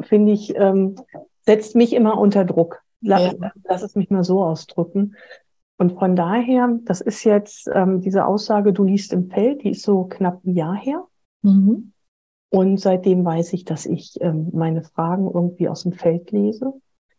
finde 0.00 0.33
ich, 0.33 0.55
ähm, 0.57 0.97
setzt 1.41 1.76
mich 1.76 1.93
immer 1.93 2.19
unter 2.19 2.45
Druck. 2.45 2.83
Lass, 3.00 3.33
ja. 3.41 3.52
lass 3.64 3.83
es 3.83 3.95
mich 3.95 4.11
mal 4.11 4.25
so 4.25 4.43
ausdrücken. 4.45 5.17
Und 5.79 5.99
von 5.99 6.14
daher, 6.14 6.79
das 6.85 7.00
ist 7.00 7.25
jetzt 7.25 7.69
ähm, 7.73 8.00
diese 8.00 8.26
Aussage, 8.26 8.73
du 8.73 8.85
liest 8.85 9.12
im 9.12 9.31
Feld, 9.31 9.64
die 9.64 9.71
ist 9.71 9.83
so 9.83 10.05
knapp 10.05 10.45
ein 10.45 10.55
Jahr 10.55 10.76
her. 10.76 11.05
Mhm. 11.43 11.93
Und 12.50 12.79
seitdem 12.79 13.25
weiß 13.25 13.52
ich, 13.55 13.64
dass 13.64 13.87
ich 13.87 14.21
ähm, 14.21 14.50
meine 14.52 14.83
Fragen 14.83 15.25
irgendwie 15.25 15.69
aus 15.69 15.83
dem 15.83 15.93
Feld 15.93 16.31
lese. 16.31 16.75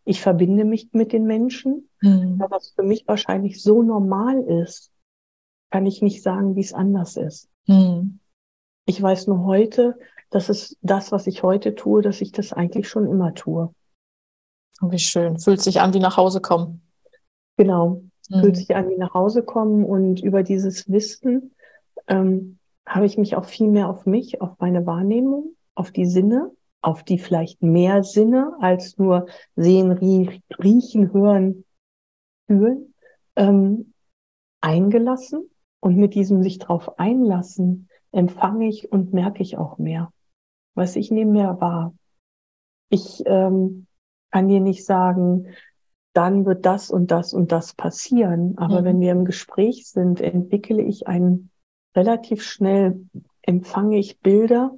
Ich 0.06 0.22
verbinde 0.22 0.64
mich 0.64 0.90
mit 0.94 1.12
den 1.12 1.26
Menschen. 1.26 1.90
Mhm. 2.04 2.44
Was 2.50 2.72
für 2.72 2.84
mich 2.84 3.08
wahrscheinlich 3.08 3.64
so 3.64 3.82
normal 3.82 4.44
ist, 4.44 4.92
kann 5.72 5.86
ich 5.86 6.02
nicht 6.02 6.22
sagen, 6.22 6.56
wie 6.56 6.62
es 6.62 6.74
anders 6.74 7.16
ist. 7.16 7.50
Mhm. 7.66 8.20
Ich 8.86 9.02
weiß 9.02 9.28
nur 9.28 9.46
heute, 9.46 9.98
dass 10.30 10.50
es 10.50 10.78
das, 10.82 11.14
was 11.14 11.28
ich 11.28 11.44
heute 11.44 11.76
tue, 11.76 12.02
dass 12.02 12.20
ich 12.20 12.34
das 12.34 12.52
eigentlich 12.52 12.90
schon 12.90 13.08
immer 13.08 13.34
tue. 13.34 13.74
Wie 14.82 15.00
schön. 15.00 15.40
Fühlt 15.40 15.62
sich 15.62 15.80
an 15.80 15.94
wie 15.94 16.00
nach 16.00 16.18
Hause 16.18 16.42
kommen. 16.42 16.82
Genau. 17.56 18.02
Mhm. 18.30 18.42
Fühlt 18.42 18.58
sich 18.58 18.76
an 18.76 18.90
wie 18.90 18.98
nach 18.98 19.14
Hause 19.14 19.44
kommen 19.44 19.86
und 19.86 20.22
über 20.22 20.44
dieses 20.44 20.92
Wissen 20.92 21.56
ähm, 22.08 22.60
habe 22.86 23.06
ich 23.06 23.18
mich 23.18 23.38
auch 23.38 23.46
viel 23.46 23.70
mehr 23.70 23.90
auf 23.90 24.06
mich, 24.06 24.42
auf 24.42 24.60
meine 24.60 24.86
Wahrnehmung, 24.86 25.56
auf 25.74 25.92
die 25.92 26.06
Sinne, 26.06 26.52
auf 26.82 27.04
die 27.04 27.18
vielleicht 27.18 27.62
mehr 27.62 28.04
Sinne 28.04 28.58
als 28.60 28.98
nur 28.98 29.28
sehen, 29.56 29.92
riechen, 29.92 31.14
hören, 31.14 31.64
fühlen, 32.48 32.94
ähm, 33.36 33.94
eingelassen. 34.62 35.50
Und 35.80 35.98
mit 35.98 36.16
diesem 36.16 36.44
sich 36.44 36.60
drauf 36.60 36.98
einlassen, 36.98 37.90
empfange 38.14 38.70
ich 38.70 38.92
und 38.94 39.12
merke 39.12 39.44
ich 39.44 39.58
auch 39.58 39.78
mehr. 39.78 40.14
Was 40.76 40.96
ich 40.96 41.12
nehme 41.12 41.32
mehr 41.32 41.60
wahr. 41.60 41.94
Ich 42.90 43.22
ähm, 43.26 43.88
kann 44.32 44.48
dir 44.48 44.62
nicht 44.62 44.86
sagen, 44.86 45.48
dann 46.14 46.46
wird 46.46 46.66
das 46.66 46.90
und 46.90 47.12
das 47.12 47.34
und 47.34 47.52
das 47.52 47.74
passieren. 47.74 48.58
Aber 48.58 48.82
mhm. 48.82 48.86
wenn 48.86 49.00
wir 49.02 49.12
im 49.12 49.26
Gespräch 49.26 49.88
sind, 49.88 50.22
entwickle 50.22 50.82
ich 50.82 51.08
einen 51.08 51.52
relativ 51.96 52.44
schnell, 52.44 53.06
empfange 53.42 53.98
ich 53.98 54.20
Bilder, 54.20 54.76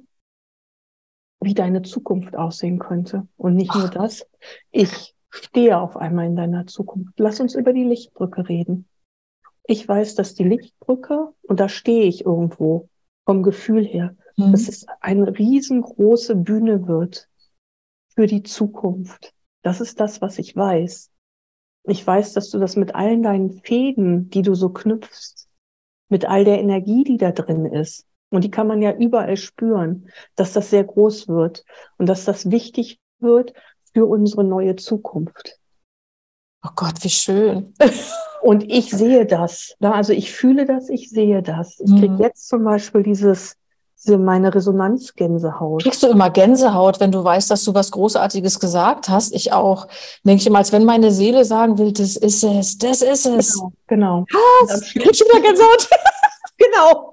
wie 1.40 1.54
deine 1.54 1.82
Zukunft 1.82 2.36
aussehen 2.36 2.78
könnte. 2.78 3.28
Und 3.36 3.54
nicht 3.54 3.70
Ach. 3.74 3.80
nur 3.80 3.90
das, 3.90 4.26
ich 4.70 5.15
stehe 5.36 5.78
auf 5.78 5.96
einmal 5.96 6.26
in 6.26 6.36
deiner 6.36 6.66
Zukunft. 6.66 7.18
Lass 7.18 7.40
uns 7.40 7.54
über 7.54 7.72
die 7.72 7.84
Lichtbrücke 7.84 8.48
reden. 8.48 8.88
Ich 9.66 9.86
weiß, 9.86 10.14
dass 10.14 10.34
die 10.34 10.44
Lichtbrücke, 10.44 11.32
und 11.42 11.60
da 11.60 11.68
stehe 11.68 12.04
ich 12.04 12.24
irgendwo 12.24 12.88
vom 13.24 13.42
Gefühl 13.42 13.84
her, 13.84 14.14
mhm. 14.36 14.52
dass 14.52 14.68
es 14.68 14.86
eine 15.00 15.36
riesengroße 15.36 16.36
Bühne 16.36 16.86
wird 16.86 17.28
für 18.14 18.26
die 18.26 18.42
Zukunft. 18.42 19.34
Das 19.62 19.80
ist 19.80 20.00
das, 20.00 20.20
was 20.20 20.38
ich 20.38 20.54
weiß. 20.54 21.10
Ich 21.88 22.06
weiß, 22.06 22.32
dass 22.32 22.50
du 22.50 22.58
das 22.58 22.76
mit 22.76 22.94
allen 22.94 23.22
deinen 23.22 23.50
Fäden, 23.50 24.30
die 24.30 24.42
du 24.42 24.54
so 24.54 24.70
knüpfst, 24.70 25.48
mit 26.08 26.24
all 26.24 26.44
der 26.44 26.60
Energie, 26.60 27.04
die 27.04 27.16
da 27.16 27.32
drin 27.32 27.66
ist, 27.66 28.06
und 28.30 28.42
die 28.42 28.50
kann 28.50 28.66
man 28.66 28.82
ja 28.82 28.92
überall 28.92 29.36
spüren, 29.36 30.10
dass 30.34 30.52
das 30.52 30.70
sehr 30.70 30.84
groß 30.84 31.28
wird 31.28 31.64
und 31.96 32.08
dass 32.08 32.24
das 32.24 32.50
wichtig 32.50 33.00
wird 33.18 33.52
für 33.96 34.04
unsere 34.04 34.44
neue 34.44 34.76
Zukunft. 34.76 35.58
Oh 36.62 36.68
Gott, 36.76 36.96
wie 37.00 37.08
schön. 37.08 37.72
Und 38.42 38.70
ich 38.70 38.90
sehe 38.90 39.24
das. 39.24 39.74
Also 39.80 40.12
ich 40.12 40.32
fühle 40.32 40.66
das, 40.66 40.90
ich 40.90 41.08
sehe 41.08 41.42
das. 41.42 41.80
Ich 41.80 41.90
kriege 41.92 42.12
mhm. 42.12 42.20
jetzt 42.20 42.46
zum 42.46 42.62
Beispiel 42.62 43.02
dieses 43.02 43.56
meine 44.06 44.54
Resonanzgänsehaut. 44.54 45.82
Kriegst 45.82 46.02
du 46.02 46.08
immer 46.08 46.28
Gänsehaut, 46.28 47.00
wenn 47.00 47.10
du 47.10 47.24
weißt, 47.24 47.50
dass 47.50 47.64
du 47.64 47.72
was 47.72 47.90
Großartiges 47.90 48.60
gesagt 48.60 49.08
hast? 49.08 49.34
Ich 49.34 49.54
auch. 49.54 49.88
Denke 50.22 50.42
ich 50.42 50.46
immer, 50.46 50.58
als 50.58 50.72
wenn 50.72 50.84
meine 50.84 51.10
Seele 51.10 51.46
sagen 51.46 51.78
will, 51.78 51.92
das 51.92 52.16
ist 52.16 52.44
es, 52.44 52.76
das 52.76 53.00
ist 53.00 53.24
es. 53.24 53.54
Genau. 53.86 54.26
genau. 54.26 54.26
Was? 54.66 54.82
Kriegst 54.92 55.22
du 55.22 55.24
wieder 55.24 55.40
Gänsehaut? 55.40 55.88
genau. 56.58 57.10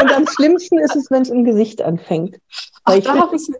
Und 0.00 0.12
am 0.12 0.26
schlimmsten 0.26 0.78
ist 0.78 0.96
es, 0.96 1.10
wenn 1.12 1.22
es 1.22 1.30
im 1.30 1.44
Gesicht 1.44 1.80
anfängt. 1.80 2.40
Ach, 2.84 2.96
ich 2.96 3.04
da 3.04 3.28
find, 3.28 3.56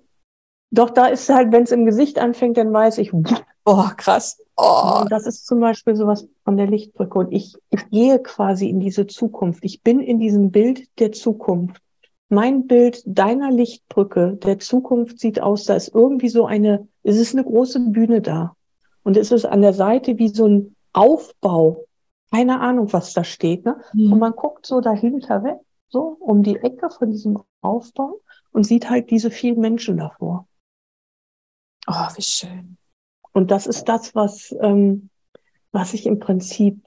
doch, 0.71 0.91
da 0.91 1.07
ist 1.07 1.29
halt, 1.29 1.53
wenn 1.53 1.65
es 1.65 1.73
im 1.73 1.85
Gesicht 1.85 2.19
anfängt, 2.19 2.57
dann 2.57 2.73
weiß 2.73 2.99
ich, 2.99 3.13
oh, 3.13 3.85
krass. 3.97 4.41
Oh. 4.57 5.05
Das 5.09 5.27
ist 5.27 5.47
zum 5.47 5.61
Beispiel 5.61 5.97
sowas 5.97 6.29
von 6.45 6.57
der 6.57 6.67
Lichtbrücke. 6.67 7.19
Und 7.19 7.33
ich, 7.33 7.57
ich 7.71 7.89
gehe 7.91 8.19
quasi 8.21 8.69
in 8.69 8.81
diese 8.81 9.07
Zukunft. 9.07 9.65
Ich 9.65 9.83
bin 9.83 10.01
in 10.01 10.19
diesem 10.19 10.51
Bild 10.51 10.87
der 10.99 11.13
Zukunft 11.13 11.81
mein 12.31 12.69
Bild 12.69 13.03
deiner 13.05 13.51
Lichtbrücke 13.51 14.39
der 14.43 14.61
Zukunft 14.61 15.19
sieht 15.19 15.43
aus, 15.43 15.65
da 15.65 15.75
ist 15.75 15.93
irgendwie 15.95 16.29
so 16.29 16.47
eine, 16.47 16.89
es 17.03 17.17
ist 17.17 17.35
eine 17.35 17.45
große 17.45 17.81
Bühne 17.91 18.23
da. 18.23 18.55
Und 19.03 19.17
es 19.17 19.33
ist 19.33 19.45
an 19.45 19.63
der 19.63 19.73
Seite 19.73 20.19
wie 20.19 20.29
so 20.29 20.47
ein 20.47 20.77
Aufbau. 20.93 21.85
Keine 22.31 22.61
Ahnung, 22.61 22.93
was 22.93 23.13
da 23.13 23.25
steht. 23.25 23.65
Ne? 23.65 23.77
Mhm. 23.93 24.13
Und 24.13 24.19
man 24.21 24.33
guckt 24.33 24.65
so 24.65 24.81
dahinter 24.81 25.43
weg, 25.43 25.59
so 25.89 26.17
um 26.21 26.45
die 26.45 26.57
Ecke 26.57 26.89
von 26.91 27.11
diesem 27.11 27.43
Aufbau 27.63 28.21
und 28.53 28.65
sieht 28.65 28.89
halt 28.89 29.11
diese 29.11 29.33
vielen 29.33 29.59
Menschen 29.59 29.97
davor. 29.97 30.47
Oh, 31.87 32.09
wie 32.17 32.23
schön. 32.23 32.77
Und 33.33 33.51
das 33.51 33.67
ist 33.67 33.85
das, 33.85 34.15
was, 34.15 34.55
ähm, 34.61 35.11
was 35.73 35.95
ich 35.95 36.07
im 36.07 36.19
Prinzip 36.19 36.83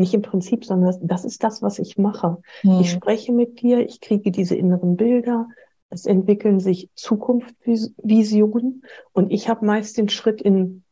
nicht 0.00 0.14
im 0.14 0.22
Prinzip, 0.22 0.64
sondern 0.64 1.06
das, 1.06 1.24
ist 1.24 1.44
das, 1.44 1.62
was 1.62 1.78
ich 1.78 1.96
mache. 1.96 2.38
Hm. 2.62 2.80
Ich 2.80 2.90
spreche 2.90 3.32
mit 3.32 3.60
dir, 3.60 3.86
ich 3.86 4.00
kriege 4.00 4.32
diese 4.32 4.56
inneren 4.56 4.96
Bilder, 4.96 5.46
es 5.90 6.06
entwickeln 6.06 6.58
sich 6.58 6.88
Zukunftsvisionen 6.94 8.82
und 9.12 9.30
ich 9.30 9.48
habe 9.48 9.64
meist 9.64 9.96
den 9.98 10.08
Schritt 10.08 10.40
in 10.40 10.82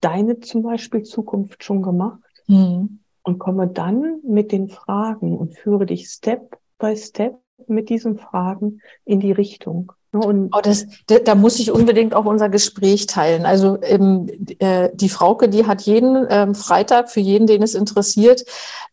deine 0.00 0.40
zum 0.40 0.62
Beispiel 0.62 1.02
Zukunft 1.02 1.62
schon 1.62 1.82
gemacht 1.82 2.22
hm. 2.46 3.00
und 3.22 3.38
komme 3.38 3.68
dann 3.68 4.20
mit 4.24 4.50
den 4.50 4.68
Fragen 4.68 5.36
und 5.36 5.56
führe 5.56 5.86
dich 5.86 6.08
Step 6.08 6.58
by 6.78 6.96
Step 6.96 7.38
mit 7.66 7.88
diesen 7.90 8.16
Fragen 8.16 8.80
in 9.04 9.20
die 9.20 9.32
Richtung. 9.32 9.92
Und 10.10 10.50
oh, 10.56 10.60
das, 10.62 10.86
da 11.06 11.34
muss 11.34 11.58
ich 11.58 11.70
unbedingt 11.70 12.14
auch 12.14 12.24
unser 12.24 12.48
Gespräch 12.48 13.06
teilen. 13.06 13.44
Also 13.44 13.78
ähm, 13.82 14.30
äh, 14.58 14.88
die 14.94 15.10
Frauke, 15.10 15.50
die 15.50 15.66
hat 15.66 15.82
jeden 15.82 16.26
ähm, 16.30 16.54
Freitag 16.54 17.10
für 17.10 17.20
jeden, 17.20 17.46
den 17.46 17.62
es 17.62 17.74
interessiert 17.74 18.44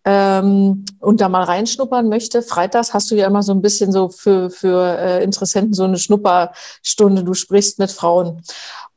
ähm, 0.03 0.83
und 0.99 1.21
da 1.21 1.29
mal 1.29 1.43
reinschnuppern 1.43 2.09
möchte. 2.09 2.41
Freitags 2.41 2.93
hast 2.93 3.09
du 3.11 3.15
ja 3.15 3.27
immer 3.27 3.43
so 3.43 3.53
ein 3.53 3.61
bisschen 3.61 3.93
so 3.93 4.09
für, 4.09 4.49
für 4.49 4.97
äh, 4.99 5.23
Interessenten 5.23 5.73
so 5.73 5.85
eine 5.85 5.97
Schnupperstunde. 5.97 7.23
Du 7.23 7.33
sprichst 7.33 7.79
mit 7.79 7.91
Frauen. 7.91 8.41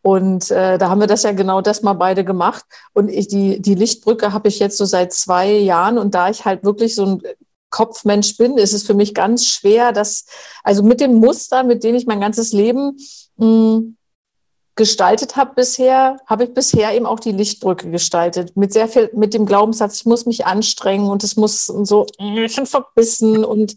Und 0.03 0.51
äh, 0.51 0.79
da 0.79 0.91
haben 0.91 1.01
wir 1.01 1.07
das 1.07 1.23
ja 1.23 1.33
genau 1.33 1.61
das 1.61 1.83
mal 1.83 1.93
beide 1.93 2.25
gemacht. 2.25 2.65
Und 2.95 3.11
ich, 3.11 3.29
die, 3.29 3.61
die 3.63 3.75
Lichtbrücke 3.75 4.33
habe 4.33 4.49
ich 4.49 4.59
jetzt 4.59 4.77
so 4.77 4.87
seit 4.87 5.13
zwei 5.13 5.51
Jahren. 5.51 5.99
Und 5.99 6.15
da 6.15 6.31
ich 6.31 6.45
halt 6.45 6.65
wirklich 6.65 6.97
so 6.97 7.07
ein 7.07 7.23
Kopfmensch 7.71 8.37
bin, 8.37 8.57
ist 8.59 8.73
es 8.73 8.83
für 8.83 8.95
mich 8.95 9.15
ganz 9.15 9.47
schwer, 9.47 9.93
dass, 9.93 10.25
also 10.63 10.83
mit 10.83 11.01
dem 11.01 11.15
Muster, 11.15 11.63
mit 11.63 11.85
dem 11.85 11.95
ich 11.95 12.07
mein 12.07 12.21
ganzes 12.21 12.53
Leben 12.53 12.97
mh, 13.37 13.47
hm, 13.47 13.97
gestaltet 14.79 15.37
habe 15.37 15.55
bisher, 15.55 16.19
habe 16.27 16.45
ich 16.45 16.55
bisher 16.55 16.95
eben 16.95 17.05
auch 17.05 17.19
die 17.19 17.33
Lichtbrücke 17.33 17.91
gestaltet. 17.91 18.57
Mit 18.57 18.73
sehr 18.73 18.89
viel, 18.89 19.11
mit 19.13 19.35
dem 19.35 19.45
Glaubenssatz, 19.45 19.97
ich 19.97 20.07
muss 20.07 20.25
mich 20.25 20.47
anstrengen 20.47 21.09
und 21.09 21.25
es 21.25 21.37
muss 21.37 21.67
so 21.67 22.07
schon 22.47 22.67
verbissen 22.67 23.45
und 23.45 23.75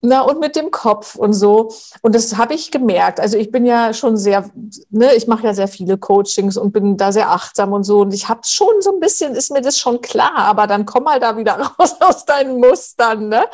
na, 0.00 0.20
und 0.20 0.38
mit 0.38 0.54
dem 0.54 0.70
Kopf 0.70 1.16
und 1.16 1.32
so. 1.32 1.72
Und 2.02 2.14
das 2.14 2.36
habe 2.36 2.54
ich 2.54 2.70
gemerkt. 2.70 3.18
Also 3.18 3.36
ich 3.36 3.50
bin 3.50 3.66
ja 3.66 3.92
schon 3.92 4.16
sehr, 4.16 4.48
ne, 4.90 5.14
ich 5.16 5.26
mache 5.26 5.44
ja 5.44 5.54
sehr 5.54 5.66
viele 5.66 5.98
Coachings 5.98 6.56
und 6.56 6.72
bin 6.72 6.96
da 6.96 7.10
sehr 7.10 7.30
achtsam 7.32 7.72
und 7.72 7.82
so. 7.82 8.02
Und 8.02 8.14
ich 8.14 8.28
habe 8.28 8.42
schon 8.44 8.80
so 8.80 8.92
ein 8.92 9.00
bisschen, 9.00 9.34
ist 9.34 9.50
mir 9.50 9.60
das 9.60 9.76
schon 9.76 10.00
klar, 10.00 10.36
aber 10.36 10.68
dann 10.68 10.86
komm 10.86 11.02
mal 11.02 11.18
da 11.18 11.36
wieder 11.36 11.54
raus 11.78 11.96
aus 11.98 12.24
deinen 12.24 12.60
Mustern. 12.60 13.28
Ne? 13.28 13.44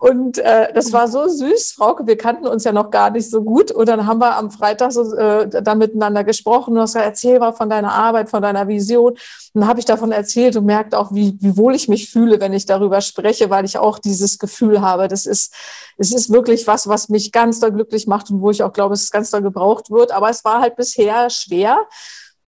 Und 0.00 0.38
äh, 0.38 0.72
das 0.72 0.92
war 0.92 1.06
so 1.06 1.28
süß, 1.28 1.72
Frauke. 1.72 2.04
Wir 2.08 2.16
kannten 2.16 2.48
uns 2.48 2.64
ja 2.64 2.72
noch 2.72 2.90
gar 2.90 3.10
nicht 3.10 3.30
so 3.30 3.42
gut. 3.42 3.70
Und 3.70 3.88
dann 3.88 4.08
haben 4.08 4.20
wir 4.20 4.36
am 4.36 4.50
Freitag 4.50 4.90
so 4.90 5.14
äh, 5.14 5.48
da 5.48 5.76
miteinander 5.76 6.24
gesprochen. 6.24 6.74
Du 6.74 6.80
hast 6.80 6.94
gesagt, 6.94 7.06
erzähl 7.06 7.38
mal 7.38 7.52
von 7.52 7.70
deiner 7.70 7.92
Arbeit, 7.92 8.28
von 8.28 8.42
deiner 8.42 8.66
Vision. 8.66 9.12
Und 9.12 9.20
dann 9.54 9.68
habe 9.68 9.78
ich 9.78 9.86
davon 9.86 10.10
erzählt 10.10 10.56
und 10.56 10.64
merkt 10.64 10.96
auch, 10.96 11.12
wie, 11.12 11.38
wie 11.40 11.56
wohl 11.56 11.76
ich 11.76 11.88
mich 11.88 12.10
fühle, 12.10 12.40
wenn 12.40 12.52
ich 12.52 12.66
darüber 12.66 13.00
spreche, 13.00 13.50
weil 13.50 13.64
ich 13.64 13.78
auch 13.78 14.00
dieses 14.00 14.40
Gefühl 14.40 14.80
habe, 14.80 15.06
das 15.06 15.26
ist 15.26 15.54
es 15.98 16.12
ist 16.12 16.30
wirklich 16.32 16.66
was, 16.66 16.88
was 16.88 17.08
mich 17.08 17.32
ganz 17.32 17.60
doll 17.60 17.72
glücklich 17.72 18.06
macht 18.06 18.30
und 18.30 18.40
wo 18.40 18.50
ich 18.50 18.62
auch 18.62 18.72
glaube, 18.72 18.94
es 18.94 19.10
ganz 19.10 19.30
doll 19.30 19.42
gebraucht 19.42 19.90
wird. 19.90 20.12
Aber 20.12 20.30
es 20.30 20.44
war 20.44 20.60
halt 20.60 20.76
bisher 20.76 21.30
schwer. 21.30 21.86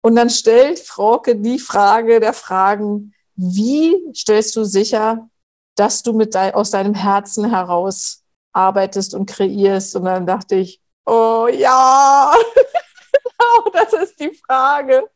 Und 0.02 0.16
dann 0.16 0.30
stellt 0.30 0.78
Frauke 0.78 1.36
die 1.36 1.58
Frage 1.58 2.20
der 2.20 2.32
Fragen, 2.32 3.14
wie 3.36 3.96
stellst 4.14 4.56
du 4.56 4.64
sicher, 4.64 5.28
dass 5.74 6.02
du 6.02 6.12
mit 6.12 6.34
dein, 6.34 6.54
aus 6.54 6.70
deinem 6.70 6.94
Herzen 6.94 7.48
heraus 7.48 8.22
arbeitest 8.52 9.14
und 9.14 9.26
kreierst? 9.26 9.96
Und 9.96 10.04
dann 10.04 10.26
dachte 10.26 10.56
ich, 10.56 10.80
oh 11.06 11.48
ja, 11.50 12.32
genau, 13.12 13.70
das 13.72 13.92
ist 13.92 14.20
die 14.20 14.32
Frage. 14.46 15.08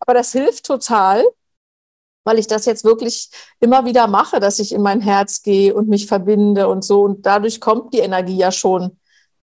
Aber 0.00 0.14
das 0.14 0.32
hilft 0.32 0.64
total, 0.64 1.24
weil 2.28 2.38
ich 2.38 2.46
das 2.46 2.66
jetzt 2.66 2.84
wirklich 2.84 3.30
immer 3.58 3.86
wieder 3.86 4.06
mache, 4.06 4.38
dass 4.38 4.58
ich 4.58 4.72
in 4.72 4.82
mein 4.82 5.00
Herz 5.00 5.42
gehe 5.42 5.74
und 5.74 5.88
mich 5.88 6.06
verbinde 6.06 6.68
und 6.68 6.84
so. 6.84 7.00
Und 7.00 7.24
dadurch 7.24 7.58
kommt 7.58 7.94
die 7.94 8.00
Energie 8.00 8.36
ja 8.36 8.52
schon 8.52 8.98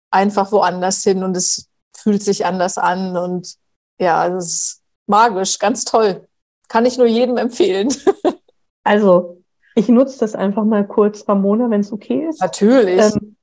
einfach 0.09 0.51
woanders 0.51 1.03
hin 1.03 1.23
und 1.23 1.37
es 1.37 1.69
fühlt 1.95 2.23
sich 2.23 2.47
anders 2.47 2.79
an. 2.79 3.15
Und 3.15 3.57
ja, 3.99 4.27
es 4.27 4.45
ist 4.45 4.81
magisch, 5.05 5.59
ganz 5.59 5.85
toll. 5.85 6.27
Kann 6.67 6.87
ich 6.87 6.97
nur 6.97 7.05
jedem 7.05 7.37
empfehlen. 7.37 7.93
Also, 8.85 9.41
ich 9.75 9.87
nutze 9.87 10.19
das 10.19 10.35
einfach 10.35 10.65
mal 10.65 10.85
kurz, 10.85 11.25
Ramona, 11.29 11.69
wenn 11.69 11.79
es 11.79 11.93
okay 11.93 12.27
ist. 12.27 12.41
Natürlich. 12.41 12.99
Ähm, 12.99 13.37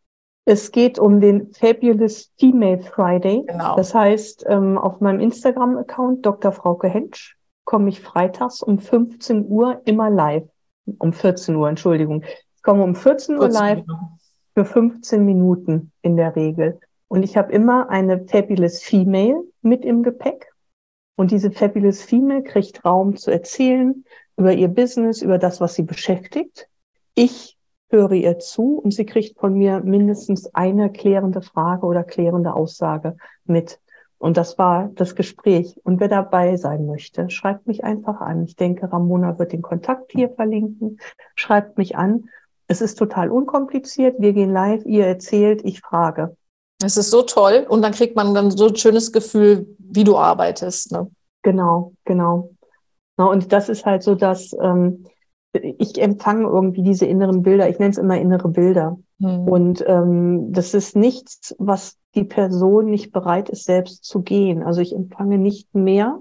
es 0.45 0.71
geht 0.71 0.99
um 0.99 1.19
den 1.23 1.51
Fabulous 1.55 2.31
Female 2.39 2.83
Friday. 2.83 3.47
Genau. 3.47 3.75
Das 3.75 3.95
heißt, 3.95 4.45
ähm, 4.49 4.77
auf 4.77 5.01
meinem 5.01 5.19
Instagram-Account 5.19 6.27
Dr. 6.27 6.53
Frauke 6.53 6.89
Hensch 6.91 7.40
komme 7.71 7.89
ich 7.89 8.01
freitags 8.01 8.65
um 8.65 8.81
15 8.81 9.47
Uhr 9.49 9.81
immer 9.85 10.11
live. 10.11 10.43
Um 10.99 11.13
14 11.13 11.55
Uhr, 11.55 11.69
Entschuldigung. 11.69 12.25
Ich 12.57 12.63
komme 12.65 12.83
um 12.83 12.97
14 12.97 13.39
Uhr 13.39 13.49
live 13.49 13.85
für 14.57 14.65
15 14.65 15.25
Minuten 15.25 15.93
in 16.03 16.17
der 16.17 16.35
Regel. 16.35 16.81
Und 17.07 17.23
ich 17.23 17.37
habe 17.37 17.53
immer 17.53 17.89
eine 17.89 18.27
Fabulous 18.27 18.83
Female 18.83 19.45
mit 19.63 19.85
im 19.85 20.03
Gepäck. 20.03 20.53
Und 21.17 21.31
diese 21.31 21.53
Fabulous 21.53 22.03
Female 22.03 22.43
kriegt 22.43 22.85
Raum 22.85 23.15
zu 23.15 23.31
erzählen 23.31 24.05
über 24.37 24.53
ihr 24.53 24.67
Business, 24.67 25.23
über 25.23 25.39
das, 25.39 25.61
was 25.61 25.75
sie 25.75 25.85
beschäftigt. 25.85 26.67
Ich 27.15 27.57
höre 27.89 28.13
ihr 28.13 28.41
zu 28.41 28.79
und 28.79 28.93
sie 28.93 29.07
kriegt 29.07 29.39
von 29.39 29.55
mir 29.55 29.79
mindestens 29.79 30.53
eine 30.57 30.91
klärende 30.91 31.41
Frage 31.41 31.87
oder 31.87 32.03
klärende 32.03 32.53
Aussage 32.53 33.17
mit. 33.45 33.79
Und 34.21 34.37
das 34.37 34.59
war 34.59 34.91
das 34.97 35.15
Gespräch. 35.15 35.81
Und 35.83 35.99
wer 35.99 36.09
dabei 36.09 36.57
sein 36.59 36.85
möchte, 36.85 37.31
schreibt 37.31 37.67
mich 37.67 37.85
einfach 37.85 38.21
an. 38.21 38.45
Ich 38.45 38.55
denke, 38.55 38.93
Ramona 38.93 39.39
wird 39.39 39.53
den 39.53 39.63
Kontakt 39.63 40.13
hier 40.13 40.29
verlinken. 40.29 41.01
Schreibt 41.35 41.79
mich 41.79 41.97
an. 41.97 42.29
Es 42.69 42.83
ist 42.83 42.99
total 42.99 43.31
unkompliziert. 43.31 44.17
Wir 44.19 44.35
gehen 44.35 44.53
live, 44.53 44.85
ihr 44.85 45.07
erzählt, 45.07 45.63
ich 45.65 45.81
frage. 45.81 46.37
Es 46.85 46.99
ist 46.99 47.11
so 47.11 47.23
toll. 47.23 47.65
Und 47.67 47.81
dann 47.81 47.93
kriegt 47.93 48.15
man 48.15 48.35
dann 48.35 48.51
so 48.51 48.67
ein 48.67 48.77
schönes 48.77 49.11
Gefühl, 49.11 49.67
wie 49.79 50.05
du 50.05 50.19
arbeitest. 50.19 50.93
Ne? 50.93 51.11
Genau, 51.41 51.95
genau. 52.05 52.51
Und 53.17 53.53
das 53.53 53.71
ist 53.71 53.87
halt 53.87 54.03
so, 54.03 54.15
dass 54.15 54.55
ähm, 54.63 55.07
ich 55.53 56.01
empfange 56.01 56.47
irgendwie 56.47 56.83
diese 56.83 57.07
inneren 57.07 57.43
Bilder. 57.43 57.71
Ich 57.71 57.79
nenne 57.79 57.91
es 57.91 57.99
immer 57.99 58.19
innere 58.19 58.49
Bilder. 58.49 58.99
Mhm. 59.21 59.49
Und 59.49 59.85
ähm, 59.87 60.53
das 60.53 60.75
ist 60.75 60.97
nichts, 60.97 61.55
was 61.59 61.99
die 62.15 62.25
Person 62.25 62.87
nicht 62.87 63.13
bereit 63.13 63.49
ist, 63.49 63.65
selbst 63.65 64.05
zu 64.05 64.23
gehen. 64.23 64.63
Also 64.63 64.81
ich 64.81 64.95
empfange 64.95 65.39
nicht 65.39 65.73
mehr 65.75 66.21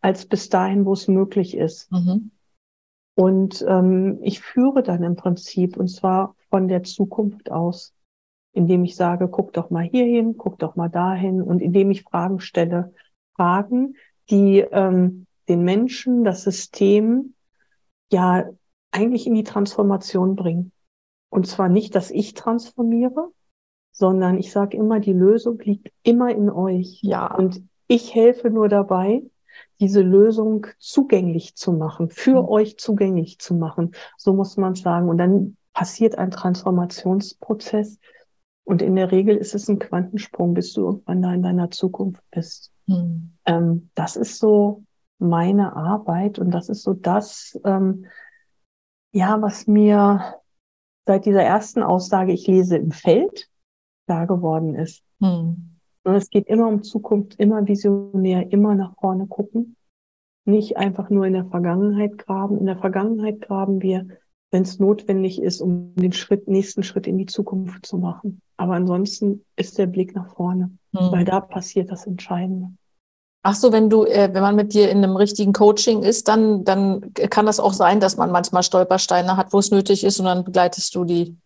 als 0.00 0.24
bis 0.26 0.48
dahin, 0.48 0.86
wo 0.86 0.94
es 0.94 1.08
möglich 1.08 1.56
ist. 1.56 1.90
Mhm. 1.92 2.30
Und 3.14 3.64
ähm, 3.68 4.18
ich 4.22 4.40
führe 4.40 4.82
dann 4.82 5.02
im 5.02 5.16
Prinzip, 5.16 5.76
und 5.76 5.88
zwar 5.88 6.36
von 6.50 6.68
der 6.68 6.82
Zukunft 6.84 7.50
aus, 7.50 7.92
indem 8.52 8.84
ich 8.84 8.94
sage, 8.94 9.28
guck 9.28 9.52
doch 9.52 9.70
mal 9.70 9.84
hierhin, 9.84 10.36
guck 10.36 10.58
doch 10.58 10.76
mal 10.76 10.88
dahin, 10.88 11.42
und 11.42 11.60
indem 11.60 11.90
ich 11.90 12.04
Fragen 12.04 12.40
stelle. 12.40 12.94
Fragen, 13.34 13.96
die 14.30 14.60
ähm, 14.60 15.26
den 15.48 15.62
Menschen, 15.62 16.24
das 16.24 16.42
System, 16.42 17.34
ja 18.10 18.44
eigentlich 18.92 19.26
in 19.26 19.34
die 19.34 19.44
Transformation 19.44 20.36
bringen. 20.36 20.72
Und 21.28 21.46
zwar 21.46 21.68
nicht, 21.68 21.94
dass 21.94 22.10
ich 22.10 22.34
transformiere, 22.34 23.30
sondern 23.92 24.38
ich 24.38 24.52
sage 24.52 24.76
immer, 24.76 25.00
die 25.00 25.12
Lösung 25.12 25.58
liegt 25.60 25.90
immer 26.02 26.30
in 26.30 26.50
euch. 26.50 27.00
Ja. 27.02 27.34
Und 27.34 27.62
ich 27.88 28.14
helfe 28.14 28.50
nur 28.50 28.68
dabei, 28.68 29.22
diese 29.80 30.02
Lösung 30.02 30.66
zugänglich 30.78 31.54
zu 31.56 31.72
machen, 31.72 32.10
für 32.10 32.42
mhm. 32.42 32.48
euch 32.48 32.78
zugänglich 32.78 33.38
zu 33.38 33.54
machen. 33.54 33.92
So 34.16 34.34
muss 34.34 34.56
man 34.56 34.74
sagen. 34.74 35.08
Und 35.08 35.18
dann 35.18 35.56
passiert 35.72 36.16
ein 36.18 36.30
Transformationsprozess. 36.30 37.98
Und 38.64 38.82
in 38.82 38.96
der 38.96 39.12
Regel 39.12 39.36
ist 39.36 39.54
es 39.54 39.68
ein 39.68 39.78
Quantensprung, 39.78 40.54
bis 40.54 40.72
du 40.72 40.86
irgendwann 40.86 41.22
da 41.22 41.32
in 41.32 41.42
deiner 41.42 41.70
Zukunft 41.70 42.22
bist. 42.30 42.72
Mhm. 42.86 43.32
Ähm, 43.44 43.90
das 43.94 44.16
ist 44.16 44.38
so 44.38 44.84
meine 45.18 45.74
Arbeit 45.74 46.38
und 46.38 46.50
das 46.50 46.68
ist 46.68 46.82
so 46.82 46.92
das, 46.92 47.58
ähm, 47.64 48.06
ja, 49.12 49.40
was 49.40 49.66
mir 49.66 50.36
seit 51.06 51.24
dieser 51.24 51.42
ersten 51.42 51.82
Aussage, 51.82 52.32
ich 52.32 52.46
lese 52.46 52.76
im 52.76 52.90
Feld, 52.90 53.48
klar 54.06 54.26
geworden 54.26 54.74
ist. 54.74 55.02
Hm. 55.20 55.76
Und 56.04 56.14
es 56.14 56.30
geht 56.30 56.46
immer 56.48 56.68
um 56.68 56.82
Zukunft, 56.82 57.36
immer 57.36 57.66
visionär, 57.66 58.52
immer 58.52 58.74
nach 58.74 58.94
vorne 59.00 59.26
gucken. 59.26 59.76
Nicht 60.44 60.76
einfach 60.76 61.10
nur 61.10 61.26
in 61.26 61.32
der 61.32 61.46
Vergangenheit 61.46 62.18
graben. 62.18 62.58
In 62.58 62.66
der 62.66 62.78
Vergangenheit 62.78 63.40
graben 63.40 63.82
wir, 63.82 64.06
wenn 64.52 64.62
es 64.62 64.78
notwendig 64.78 65.42
ist, 65.42 65.60
um 65.60 65.94
den 65.96 66.12
Schritt, 66.12 66.46
nächsten 66.46 66.84
Schritt 66.84 67.08
in 67.08 67.18
die 67.18 67.26
Zukunft 67.26 67.86
zu 67.86 67.98
machen. 67.98 68.40
Aber 68.56 68.74
ansonsten 68.74 69.44
ist 69.56 69.78
der 69.78 69.86
Blick 69.86 70.14
nach 70.14 70.34
vorne, 70.34 70.70
hm. 70.96 71.10
weil 71.10 71.24
da 71.24 71.40
passiert 71.40 71.90
das 71.90 72.06
Entscheidende. 72.06 72.72
Ach 73.48 73.54
so, 73.54 73.70
wenn 73.70 73.88
du, 73.88 74.04
äh, 74.04 74.28
wenn 74.32 74.42
man 74.42 74.56
mit 74.56 74.74
dir 74.74 74.90
in 74.90 74.98
einem 74.98 75.14
richtigen 75.14 75.52
Coaching 75.52 76.02
ist, 76.02 76.26
dann, 76.26 76.64
dann 76.64 77.14
kann 77.14 77.46
das 77.46 77.60
auch 77.60 77.74
sein, 77.74 78.00
dass 78.00 78.16
man 78.16 78.32
manchmal 78.32 78.64
Stolpersteine 78.64 79.36
hat, 79.36 79.52
wo 79.52 79.60
es 79.60 79.70
nötig 79.70 80.02
ist, 80.02 80.18
und 80.18 80.26
dann 80.26 80.42
begleitest 80.42 80.92
du 80.96 81.04
die. 81.04 81.36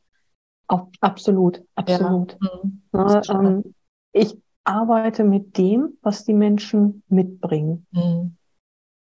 Auch, 0.67 0.87
absolut, 1.03 1.63
absolut. 1.75 2.39
Ja. 2.41 2.49
Mhm. 2.63 2.83
Ja, 2.95 3.23
ähm, 3.29 3.75
ich 4.13 4.35
arbeite 4.65 5.25
mit 5.25 5.59
dem, 5.59 5.99
was 6.01 6.25
die 6.25 6.33
Menschen 6.33 7.03
mitbringen. 7.09 7.87
Mhm. 7.91 8.35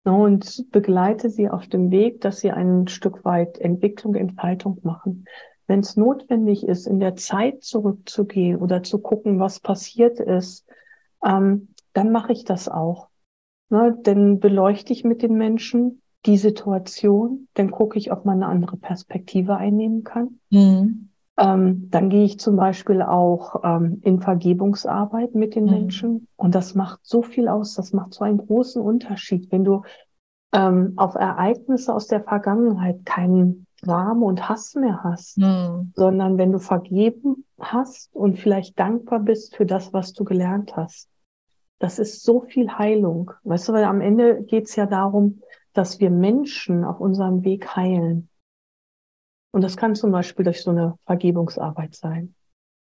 und 0.05 0.71
begleite 0.71 1.31
sie 1.31 1.51
auf 1.51 1.67
dem 1.67 1.91
Weg, 1.91 2.21
dass 2.21 2.39
sie 2.39 2.53
ein 2.53 2.87
Stück 2.87 3.25
weit 3.25 3.59
Entwicklung, 3.59 4.15
Entfaltung 4.15 4.79
machen. 4.85 5.25
Wenn 5.67 5.81
es 5.81 5.97
notwendig 5.97 6.65
ist, 6.65 6.87
in 6.87 7.01
der 7.01 7.17
Zeit 7.17 7.65
zurückzugehen 7.65 8.61
oder 8.61 8.85
zu 8.85 9.01
gucken, 9.01 9.41
was 9.41 9.59
passiert 9.59 10.21
ist, 10.21 10.65
ähm, 11.25 11.74
dann 11.95 12.13
mache 12.13 12.33
ich 12.33 12.45
das 12.45 12.69
auch. 12.69 13.09
Ne, 13.71 13.97
dann 14.03 14.41
beleuchte 14.41 14.93
ich 14.93 15.05
mit 15.05 15.23
den 15.23 15.35
Menschen 15.35 16.03
die 16.27 16.37
Situation, 16.37 17.49
dann 17.55 17.71
gucke 17.71 17.99
ich, 17.99 18.13
ob 18.13 18.25
man 18.25 18.43
eine 18.43 18.51
andere 18.51 18.77
Perspektive 18.77 19.57
einnehmen 19.57 20.05
kann. 20.05 20.41
Mhm. 20.51 21.09
Ähm, 21.37 21.89
dann 21.91 22.11
gehe 22.11 22.25
ich 22.25 22.39
zum 22.39 22.57
Beispiel 22.57 23.03
auch 23.03 23.63
ähm, 23.65 24.01
in 24.03 24.21
Vergebungsarbeit 24.21 25.35
mit 25.35 25.55
den 25.55 25.65
mhm. 25.65 25.71
Menschen 25.71 26.29
und 26.37 26.55
das 26.55 26.75
macht 26.75 27.01
so 27.03 27.23
viel 27.23 27.49
aus, 27.49 27.75
das 27.75 27.93
macht 27.93 28.15
so 28.15 28.25
einen 28.25 28.39
großen 28.39 28.81
Unterschied, 28.81 29.51
wenn 29.51 29.65
du 29.65 29.83
ähm, 30.53 30.93
auf 30.97 31.17
Ereignisse 31.17 31.93
aus 31.93 32.07
der 32.07 32.23
Vergangenheit 32.23 33.05
keinen 33.05 33.67
Gram 33.83 34.23
und 34.23 34.49
Hass 34.49 34.77
mehr 34.77 35.03
hast, 35.03 35.39
mhm. 35.39 35.93
sondern 35.95 36.39
wenn 36.39 36.53
du 36.53 36.59
vergeben 36.59 37.45
hast 37.59 38.15
und 38.15 38.39
vielleicht 38.39 38.79
dankbar 38.79 39.21
bist 39.21 39.57
für 39.57 39.67
das, 39.67 39.93
was 39.93 40.13
du 40.13 40.25
gelernt 40.25 40.77
hast. 40.77 41.09
Das 41.85 41.99
ist 41.99 42.23
so 42.23 42.41
viel 42.41 42.79
Heilung. 42.79 43.33
Weißt 43.43 43.69
du, 43.69 43.75
weil 43.75 43.85
am 43.85 44.01
Ende 44.01 44.43
geht 44.43 44.65
es 44.65 44.75
ja 44.75 44.87
darum, 44.87 45.43
dass 45.75 46.01
wir 46.01 46.09
Menschen 46.09 46.83
auf 46.83 46.99
unserem 46.99 47.45
Weg 47.45 47.77
heilen. 47.77 48.31
Und 49.53 49.63
das 49.63 49.77
kann 49.77 49.95
zum 49.95 50.11
Beispiel 50.11 50.47
durch 50.47 50.63
so 50.63 50.71
eine 50.71 50.95
Vergebungsarbeit 51.05 51.95
sein. 51.95 52.35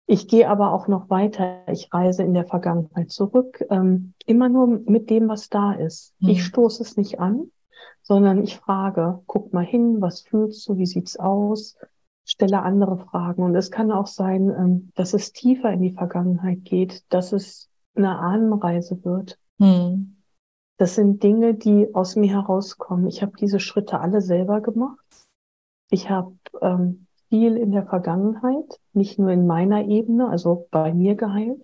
Ich 0.06 0.30
gehe 0.30 0.50
aber 0.50 0.72
auch 0.72 0.88
noch 0.88 1.10
weiter. 1.10 1.68
Ich 1.68 1.94
reise 1.94 2.24
in 2.24 2.34
der 2.34 2.46
Vergangenheit 2.46 3.12
zurück, 3.12 3.62
ähm, 3.70 4.14
immer 4.26 4.48
nur 4.48 4.68
mit 4.68 5.10
dem, 5.10 5.28
was 5.28 5.50
da 5.50 5.74
ist. 5.74 6.16
Mhm. 6.22 6.30
Ich 6.30 6.46
stoße 6.46 6.82
es 6.82 6.96
nicht 6.96 7.20
an, 7.20 7.52
sondern 8.04 8.42
ich 8.42 8.56
frage, 8.56 9.22
guck 9.28 9.52
mal 9.52 9.66
hin, 9.66 10.00
was 10.00 10.22
fühlst 10.22 10.66
du, 10.70 10.78
wie 10.78 10.86
sieht's 10.86 11.18
aus? 11.18 11.76
Stelle 12.24 12.62
andere 12.62 13.00
Fragen. 13.00 13.44
Und 13.44 13.54
es 13.54 13.70
kann 13.70 13.92
auch 13.92 14.08
sein, 14.08 14.50
ähm, 14.58 14.92
dass 14.96 15.14
es 15.14 15.34
tiefer 15.34 15.74
in 15.74 15.82
die 15.82 15.92
Vergangenheit 15.92 16.64
geht, 16.64 17.04
dass 17.12 17.34
es 17.34 17.67
eine 17.98 18.20
Ahnenreise 18.20 19.04
wird. 19.04 19.38
Mhm. 19.58 20.18
Das 20.78 20.96
sind 20.96 21.24
Dinge, 21.24 21.56
die 21.56 21.94
aus 21.96 22.16
mir 22.16 22.32
herauskommen. 22.32 23.08
Ich 23.08 23.22
habe 23.22 23.34
diese 23.40 23.60
Schritte 23.60 24.00
alle 24.00 24.22
selber 24.22 24.62
gemacht. 24.62 25.06
Ich 25.90 26.10
habe 26.10 26.36
ähm, 26.62 27.08
viel 27.30 27.58
in 27.58 27.72
der 27.72 27.86
Vergangenheit, 27.86 28.80
nicht 28.94 29.18
nur 29.18 29.32
in 29.32 29.48
meiner 29.48 29.86
Ebene, 29.86 30.30
also 30.30 30.68
bei 30.70 30.94
mir 30.94 31.16
geheilt, 31.16 31.64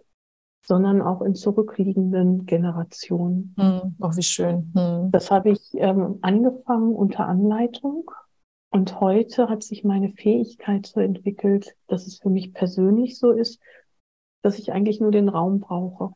sondern 0.65 1.01
auch 1.01 1.21
in 1.21 1.35
zurückliegenden 1.35 2.45
Generationen. 2.45 3.53
Hm, 3.57 3.95
oh, 3.99 4.11
wie 4.15 4.23
schön. 4.23 4.71
Hm. 4.75 5.11
Das 5.11 5.29
habe 5.29 5.51
ich 5.51 5.71
ähm, 5.75 6.19
angefangen 6.21 6.95
unter 6.95 7.27
Anleitung. 7.27 8.09
Und 8.71 8.99
heute 8.99 9.49
hat 9.49 9.61
sich 9.61 9.83
meine 9.83 10.09
Fähigkeit 10.09 10.87
so 10.87 10.99
entwickelt, 10.99 11.75
dass 11.87 12.07
es 12.07 12.17
für 12.17 12.29
mich 12.29 12.53
persönlich 12.53 13.19
so 13.19 13.29
ist, 13.31 13.61
dass 14.41 14.57
ich 14.57 14.71
eigentlich 14.71 14.99
nur 14.99 15.11
den 15.11 15.29
Raum 15.29 15.59
brauche. 15.59 16.13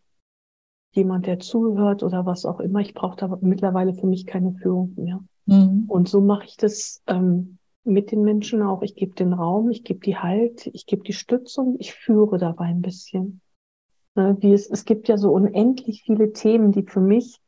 Jemand, 0.98 1.26
der 1.28 1.40
zuhört 1.40 2.04
oder 2.04 2.26
was 2.26 2.46
auch 2.46 2.60
immer. 2.60 2.80
Ich 2.80 2.94
brauche 2.94 3.16
da 3.16 3.38
mittlerweile 3.42 3.94
für 3.94 4.08
mich 4.08 4.26
keine 4.26 4.54
Führung 4.54 4.94
mehr. 4.98 5.20
Mhm. 5.46 5.86
Und 5.88 6.10
so 6.10 6.22
mache 6.22 6.46
ich 6.46 6.58
das 6.58 7.02
ähm, 7.08 7.58
mit 7.84 8.12
den 8.12 8.24
Menschen 8.24 8.62
auch. 8.62 8.82
Ich 8.82 8.96
gebe 8.96 9.16
den 9.16 9.34
Raum, 9.34 9.70
ich 9.70 9.84
gebe 9.84 10.00
die 10.02 10.18
Halt, 10.18 10.68
ich 10.68 10.86
gebe 10.86 11.04
die 11.04 11.14
Stützung, 11.14 11.78
ich 11.80 11.94
führe 11.94 12.38
dabei 12.38 12.66
ein 12.66 12.82
bisschen. 12.82 13.42
Ne, 14.16 14.36
wie 14.40 14.54
es, 14.54 14.70
es 14.70 14.84
gibt 14.86 15.08
ja 15.08 15.18
so 15.18 15.32
unendlich 15.32 16.04
viele 16.04 16.34
Themen, 16.34 16.72
die 16.72 16.84
für 16.84 17.00
mich 17.00 17.40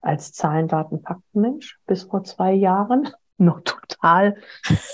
als 0.00 0.32
Zahlen, 0.32 0.66
Daten, 0.66 1.00
Faktenmensch 1.00 1.78
bis 1.86 2.04
vor 2.04 2.24
zwei 2.24 2.52
Jahren 2.52 3.08
noch 3.38 3.60
total, 3.60 4.36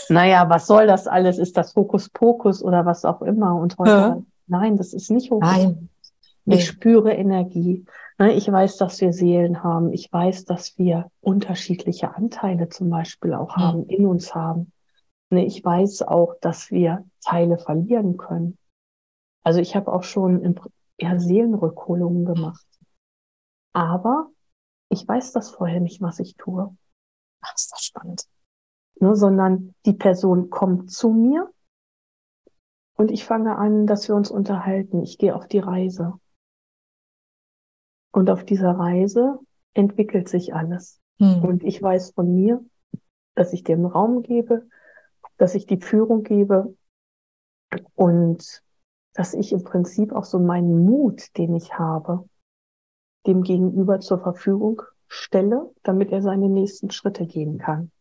naja, 0.09 0.49
was 0.49 0.67
soll 0.67 0.87
das 0.89 1.07
alles? 1.07 1.39
Ist 1.39 1.57
das 1.57 1.77
Hokuspokus 1.77 2.63
oder 2.63 2.85
was 2.85 3.05
auch 3.05 3.23
immer? 3.23 3.55
Und 3.55 3.79
heute, 3.79 3.91
ja. 3.91 4.23
nein, 4.49 4.77
das 4.77 4.93
ist 4.93 5.11
nicht 5.11 5.31
Hokuspokus. 5.31 5.65
Nein. 5.65 5.89
Ich 6.45 6.67
spüre 6.67 7.13
Energie. 7.13 7.85
Ne, 8.19 8.33
ich 8.33 8.51
weiß, 8.51 8.77
dass 8.77 9.01
wir 9.01 9.13
Seelen 9.13 9.63
haben. 9.63 9.93
Ich 9.93 10.13
weiß, 10.13 10.45
dass 10.45 10.77
wir 10.79 11.11
unterschiedliche 11.21 12.15
Anteile 12.15 12.69
zum 12.69 12.91
Beispiel 12.91 13.35
auch 13.35 13.57
haben, 13.57 13.81
mhm. 13.81 13.91
in 13.91 14.07
uns 14.07 14.35
haben. 14.35 14.73
Ne, 15.31 15.45
ich 15.45 15.65
weiß 15.65 16.03
auch, 16.03 16.35
dass 16.41 16.71
wir 16.71 17.05
Teile 17.25 17.59
verlieren 17.59 18.17
können. 18.17 18.59
Also 19.45 19.61
ich 19.61 19.77
habe 19.77 19.93
auch 19.93 20.03
schon 20.03 20.59
ja, 21.01 21.19
Seelenrückholungen 21.19 22.25
gemacht. 22.25 22.67
Aber 23.73 24.29
ich 24.89 25.07
weiß 25.07 25.33
das 25.33 25.51
vorher 25.51 25.81
nicht, 25.81 26.01
was 26.01 26.19
ich 26.19 26.37
tue. 26.37 26.77
Ach, 27.41 27.55
ist 27.55 27.73
das 27.73 27.83
spannend. 27.83 28.25
Ne, 29.01 29.17
sondern 29.17 29.75
die 29.87 29.95
Person 29.95 30.51
kommt 30.51 30.91
zu 30.91 31.11
mir 31.11 31.51
und 32.95 33.11
ich 33.11 33.25
fange 33.25 33.57
an, 33.57 33.87
dass 33.87 34.07
wir 34.09 34.15
uns 34.15 34.31
unterhalten. 34.31 35.03
Ich 35.03 35.19
gehe 35.19 35.35
auf 35.35 35.49
die 35.49 35.59
Reise. 35.59 36.15
Und 38.13 38.31
auf 38.31 38.45
dieser 38.45 38.73
Reise 38.73 39.39
entwickelt 39.75 40.29
sich 40.29 40.55
alles. 40.55 41.01
Hm. 41.19 41.43
Und 41.43 41.65
ich 41.65 41.83
weiß 41.83 42.13
von 42.13 42.35
mir, 42.35 42.65
dass 43.35 43.53
ich 43.53 43.65
dem 43.65 43.87
Raum 43.87 44.23
gebe, 44.23 44.67
dass 45.39 45.55
ich 45.55 45.67
die 45.67 45.81
Führung 45.81 46.23
gebe 46.23 46.77
und 47.95 48.63
dass 49.15 49.35
ich 49.35 49.53
im 49.53 49.65
Prinzip 49.65 50.13
auch 50.13 50.25
so 50.25 50.39
meinen 50.39 50.85
Mut, 50.85 51.37
den 51.37 51.55
ich 51.55 51.79
habe, 51.79 52.29
dem 53.27 53.43
Gegenüber 53.43 54.01
zur 54.01 54.19
Verfügung 54.19 54.83
stelle, 55.07 55.71
damit 55.83 56.11
er 56.11 56.23
seine 56.23 56.49
nächsten 56.49 56.91
Schritte 56.91 57.27
gehen 57.27 57.59
kann. 57.59 57.92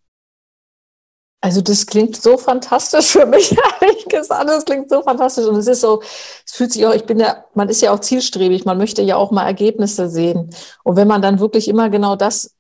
Also 1.44 1.62
das 1.62 1.88
klingt 1.88 2.16
so 2.16 2.38
fantastisch 2.38 3.12
für 3.12 3.26
mich, 3.26 3.56
ehrlich 3.82 4.06
gesagt. 4.06 4.48
Das 4.48 4.64
klingt 4.64 4.90
so 4.90 5.02
fantastisch. 5.02 5.46
Und 5.48 5.56
es 5.56 5.68
ist 5.68 5.82
so, 5.82 6.02
es 6.46 6.54
fühlt 6.54 6.72
sich 6.72 6.86
auch, 6.86 6.94
ich 6.94 7.06
bin 7.06 7.20
ja, 7.20 7.46
man 7.56 7.68
ist 7.68 7.82
ja 7.82 7.92
auch 7.92 8.00
zielstrebig, 8.00 8.64
man 8.64 8.78
möchte 8.78 9.02
ja 9.02 9.16
auch 9.16 9.32
mal 9.32 9.46
Ergebnisse 9.46 10.08
sehen. 10.08 10.52
Und 10.84 10.96
wenn 10.98 11.08
man 11.08 11.24
dann 11.24 11.40
wirklich 11.40 11.68
immer 11.68 11.90
genau 11.90 12.16
das, 12.16 12.56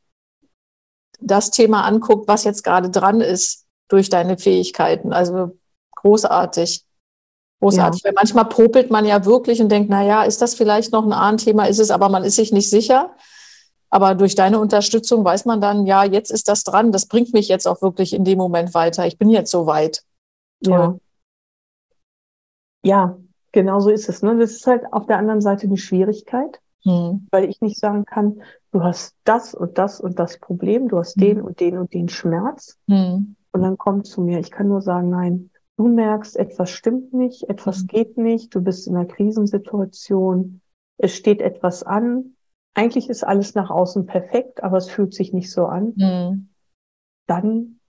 das 1.19 1.51
Thema 1.51 1.83
anguckt, 1.83 2.27
was 2.27 2.43
jetzt 2.43 2.63
gerade 2.63 2.89
dran 2.89 3.21
ist, 3.21 3.67
durch 3.87 4.09
deine 4.09 4.37
Fähigkeiten. 4.37 5.13
Also 5.13 5.57
großartig. 5.97 6.83
Großartig. 7.59 8.01
Ja. 8.01 8.07
Weil 8.07 8.15
manchmal 8.15 8.45
popelt 8.45 8.89
man 8.89 9.05
ja 9.05 9.25
wirklich 9.25 9.61
und 9.61 9.69
denkt, 9.69 9.89
na 9.91 10.03
ja, 10.03 10.23
ist 10.23 10.41
das 10.41 10.55
vielleicht 10.55 10.91
noch 10.91 11.05
ein 11.05 11.13
Ahnthema? 11.13 11.65
Ist 11.65 11.79
es, 11.79 11.91
aber 11.91 12.09
man 12.09 12.23
ist 12.23 12.37
sich 12.37 12.51
nicht 12.51 12.69
sicher. 12.69 13.11
Aber 13.91 14.15
durch 14.15 14.35
deine 14.35 14.59
Unterstützung 14.59 15.23
weiß 15.23 15.45
man 15.45 15.59
dann, 15.59 15.85
ja, 15.85 16.03
jetzt 16.03 16.31
ist 16.31 16.47
das 16.47 16.63
dran. 16.63 16.91
Das 16.91 17.05
bringt 17.05 17.33
mich 17.33 17.49
jetzt 17.49 17.67
auch 17.67 17.81
wirklich 17.81 18.13
in 18.13 18.23
dem 18.23 18.37
Moment 18.37 18.73
weiter. 18.73 19.05
Ich 19.05 19.17
bin 19.17 19.29
jetzt 19.29 19.51
so 19.51 19.67
weit. 19.67 20.03
Toll. 20.63 20.99
Ja. 22.83 23.09
ja, 23.09 23.17
genau 23.51 23.81
so 23.81 23.89
ist 23.89 24.07
es. 24.07 24.21
Ne? 24.21 24.37
Das 24.37 24.51
ist 24.51 24.65
halt 24.65 24.91
auf 24.93 25.07
der 25.07 25.17
anderen 25.17 25.41
Seite 25.41 25.67
eine 25.67 25.77
Schwierigkeit, 25.77 26.61
hm. 26.83 27.27
weil 27.31 27.49
ich 27.49 27.59
nicht 27.59 27.79
sagen 27.79 28.05
kann, 28.05 28.41
du 28.71 28.81
hast 28.81 29.15
das 29.25 29.53
und 29.53 29.77
das 29.77 29.99
und 29.99 30.19
das 30.19 30.39
Problem, 30.39 30.87
du 30.87 30.97
hast 30.97 31.15
hm. 31.15 31.21
den 31.21 31.41
und 31.41 31.59
den 31.59 31.77
und 31.77 31.93
den 31.93 32.07
Schmerz. 32.07 32.77
Hm. 32.87 33.35
Und 33.51 33.61
dann 33.61 33.77
kommt 33.77 34.07
zu 34.07 34.21
mir. 34.21 34.39
Ich 34.39 34.51
kann 34.51 34.69
nur 34.69 34.81
sagen, 34.81 35.09
nein, 35.09 35.49
du 35.75 35.87
merkst, 35.87 36.37
etwas 36.37 36.69
stimmt 36.69 37.13
nicht, 37.13 37.49
etwas 37.49 37.81
mhm. 37.81 37.87
geht 37.87 38.17
nicht, 38.17 38.53
du 38.53 38.61
bist 38.61 38.87
in 38.87 38.95
einer 38.95 39.07
Krisensituation, 39.07 40.61
es 40.97 41.15
steht 41.15 41.41
etwas 41.41 41.83
an. 41.83 42.35
Eigentlich 42.73 43.09
ist 43.09 43.23
alles 43.23 43.53
nach 43.53 43.69
außen 43.69 44.05
perfekt, 44.05 44.63
aber 44.63 44.77
es 44.77 44.89
fühlt 44.89 45.13
sich 45.13 45.33
nicht 45.33 45.51
so 45.51 45.65
an. 45.65 45.93
Mhm. 45.95 46.49
Dann 47.27 47.79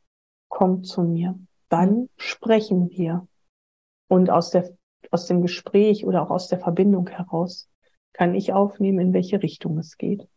kommt 0.49 0.87
zu 0.87 1.03
mir. 1.03 1.39
Dann 1.69 2.09
sprechen 2.17 2.91
wir. 2.91 3.27
Und 4.09 4.31
aus 4.31 4.51
der, 4.51 4.77
aus 5.11 5.27
dem 5.27 5.41
Gespräch 5.43 6.05
oder 6.05 6.23
auch 6.23 6.31
aus 6.31 6.49
der 6.49 6.59
Verbindung 6.59 7.09
heraus 7.09 7.71
kann 8.13 8.35
ich 8.35 8.53
aufnehmen, 8.53 8.99
in 8.99 9.13
welche 9.15 9.43
Richtung 9.43 9.79
es 9.79 9.97
geht. 9.97 10.29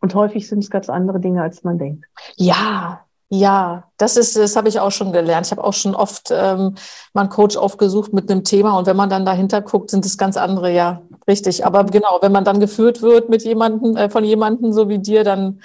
Und 0.00 0.14
häufig 0.16 0.48
sind 0.48 0.58
es 0.58 0.70
ganz 0.70 0.90
andere 0.90 1.20
Dinge, 1.20 1.42
als 1.42 1.62
man 1.62 1.78
denkt. 1.78 2.06
Ja, 2.36 3.06
ja, 3.34 3.84
das 3.96 4.18
ist, 4.18 4.36
das 4.36 4.56
habe 4.56 4.68
ich 4.68 4.78
auch 4.78 4.90
schon 4.90 5.10
gelernt. 5.10 5.46
Ich 5.46 5.52
habe 5.52 5.64
auch 5.64 5.72
schon 5.72 5.94
oft 5.94 6.30
ähm, 6.30 6.74
mal 7.14 7.22
einen 7.22 7.30
Coach 7.30 7.56
aufgesucht 7.56 8.12
mit 8.12 8.30
einem 8.30 8.44
Thema 8.44 8.76
und 8.76 8.86
wenn 8.86 8.96
man 8.96 9.08
dann 9.08 9.24
dahinter 9.24 9.62
guckt, 9.62 9.88
sind 9.88 10.04
es 10.04 10.18
ganz 10.18 10.36
andere, 10.36 10.70
ja, 10.70 11.00
richtig. 11.26 11.64
Aber 11.64 11.84
genau, 11.84 12.18
wenn 12.20 12.30
man 12.30 12.44
dann 12.44 12.60
geführt 12.60 13.00
wird 13.00 13.30
mit 13.30 13.42
jemandem, 13.42 13.96
äh, 13.96 14.10
von 14.10 14.22
jemandem 14.22 14.74
so 14.74 14.90
wie 14.90 14.98
dir, 14.98 15.24
dann 15.24 15.62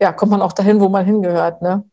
ja, 0.00 0.12
kommt 0.12 0.32
man 0.32 0.42
auch 0.42 0.52
dahin, 0.52 0.80
wo 0.80 0.88
man 0.88 1.04
hingehört, 1.04 1.62
ne? 1.62 1.84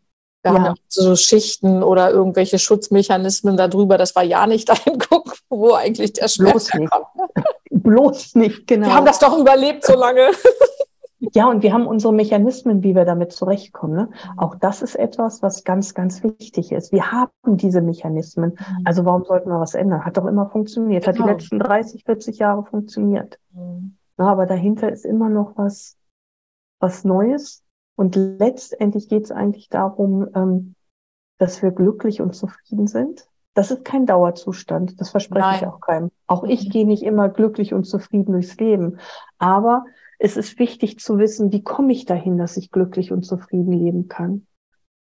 Wir 0.41 0.51
ja. 0.51 0.57
haben 0.57 0.65
ja 0.65 0.73
so 0.87 1.15
Schichten 1.15 1.83
oder 1.83 2.09
irgendwelche 2.09 2.57
Schutzmechanismen 2.57 3.55
darüber, 3.55 3.99
dass 3.99 4.15
wir 4.15 4.23
ja 4.23 4.47
nicht 4.47 4.67
dahin 4.69 4.97
gucken, 4.97 5.33
wo 5.47 5.73
eigentlich 5.73 6.13
der 6.13 6.27
Schmerz 6.27 6.71
Bloß 6.71 6.89
kommt. 6.89 7.15
Ne? 7.15 7.27
Bloß 7.69 8.33
nicht, 8.33 8.65
genau. 8.65 8.87
Wir 8.87 8.95
haben 8.95 9.05
das 9.05 9.19
doch 9.19 9.37
überlebt 9.37 9.85
so 9.85 9.93
lange. 9.93 10.31
Ja, 11.31 11.49
und 11.49 11.63
wir 11.63 11.73
haben 11.73 11.87
unsere 11.87 12.13
Mechanismen, 12.13 12.83
wie 12.83 12.95
wir 12.95 13.05
damit 13.05 13.31
zurechtkommen. 13.31 13.95
Ne? 13.95 14.09
Auch 14.35 14.55
das 14.55 14.81
ist 14.81 14.95
etwas, 14.95 15.41
was 15.41 15.63
ganz, 15.63 15.93
ganz 15.93 16.21
wichtig 16.21 16.71
ist. 16.71 16.91
Wir 16.91 17.11
haben 17.11 17.31
diese 17.45 17.81
Mechanismen. 17.81 18.51
Mhm. 18.51 18.81
Also 18.83 19.05
warum 19.05 19.23
sollten 19.23 19.49
wir 19.49 19.59
was 19.59 19.73
ändern? 19.73 20.03
Hat 20.03 20.17
doch 20.17 20.25
immer 20.25 20.49
funktioniert. 20.49 21.05
Genau. 21.05 21.09
Hat 21.09 21.15
die 21.15 21.21
genau. 21.21 21.33
letzten 21.33 21.59
30, 21.59 22.03
40 22.03 22.39
Jahre 22.39 22.65
funktioniert. 22.65 23.39
Mhm. 23.53 23.95
Na, 24.17 24.31
aber 24.31 24.45
dahinter 24.45 24.91
ist 24.91 25.05
immer 25.05 25.29
noch 25.29 25.53
was, 25.55 25.97
was 26.79 27.05
Neues. 27.05 27.63
Und 27.95 28.15
letztendlich 28.15 29.07
geht 29.07 29.23
es 29.23 29.31
eigentlich 29.31 29.69
darum, 29.69 30.27
ähm, 30.35 30.75
dass 31.37 31.61
wir 31.61 31.71
glücklich 31.71 32.21
und 32.21 32.35
zufrieden 32.35 32.87
sind. 32.87 33.27
Das 33.53 33.71
ist 33.71 33.85
kein 33.85 34.05
Dauerzustand. 34.05 34.99
Das 34.99 35.11
verspreche 35.11 35.45
Nein. 35.45 35.59
ich 35.61 35.67
auch 35.67 35.79
keinem. 35.79 36.11
Auch 36.27 36.43
ich 36.43 36.65
mhm. 36.65 36.69
gehe 36.69 36.87
nicht 36.87 37.03
immer 37.03 37.29
glücklich 37.29 37.73
und 37.73 37.85
zufrieden 37.85 38.33
durchs 38.33 38.57
Leben. 38.57 38.97
Aber 39.37 39.85
es 40.19 40.37
ist 40.37 40.59
wichtig 40.59 40.99
zu 40.99 41.17
wissen, 41.17 41.51
wie 41.51 41.63
komme 41.63 41.91
ich 41.91 42.05
dahin, 42.05 42.37
dass 42.37 42.57
ich 42.57 42.71
glücklich 42.71 43.11
und 43.11 43.23
zufrieden 43.23 43.71
leben 43.71 44.07
kann. 44.07 44.47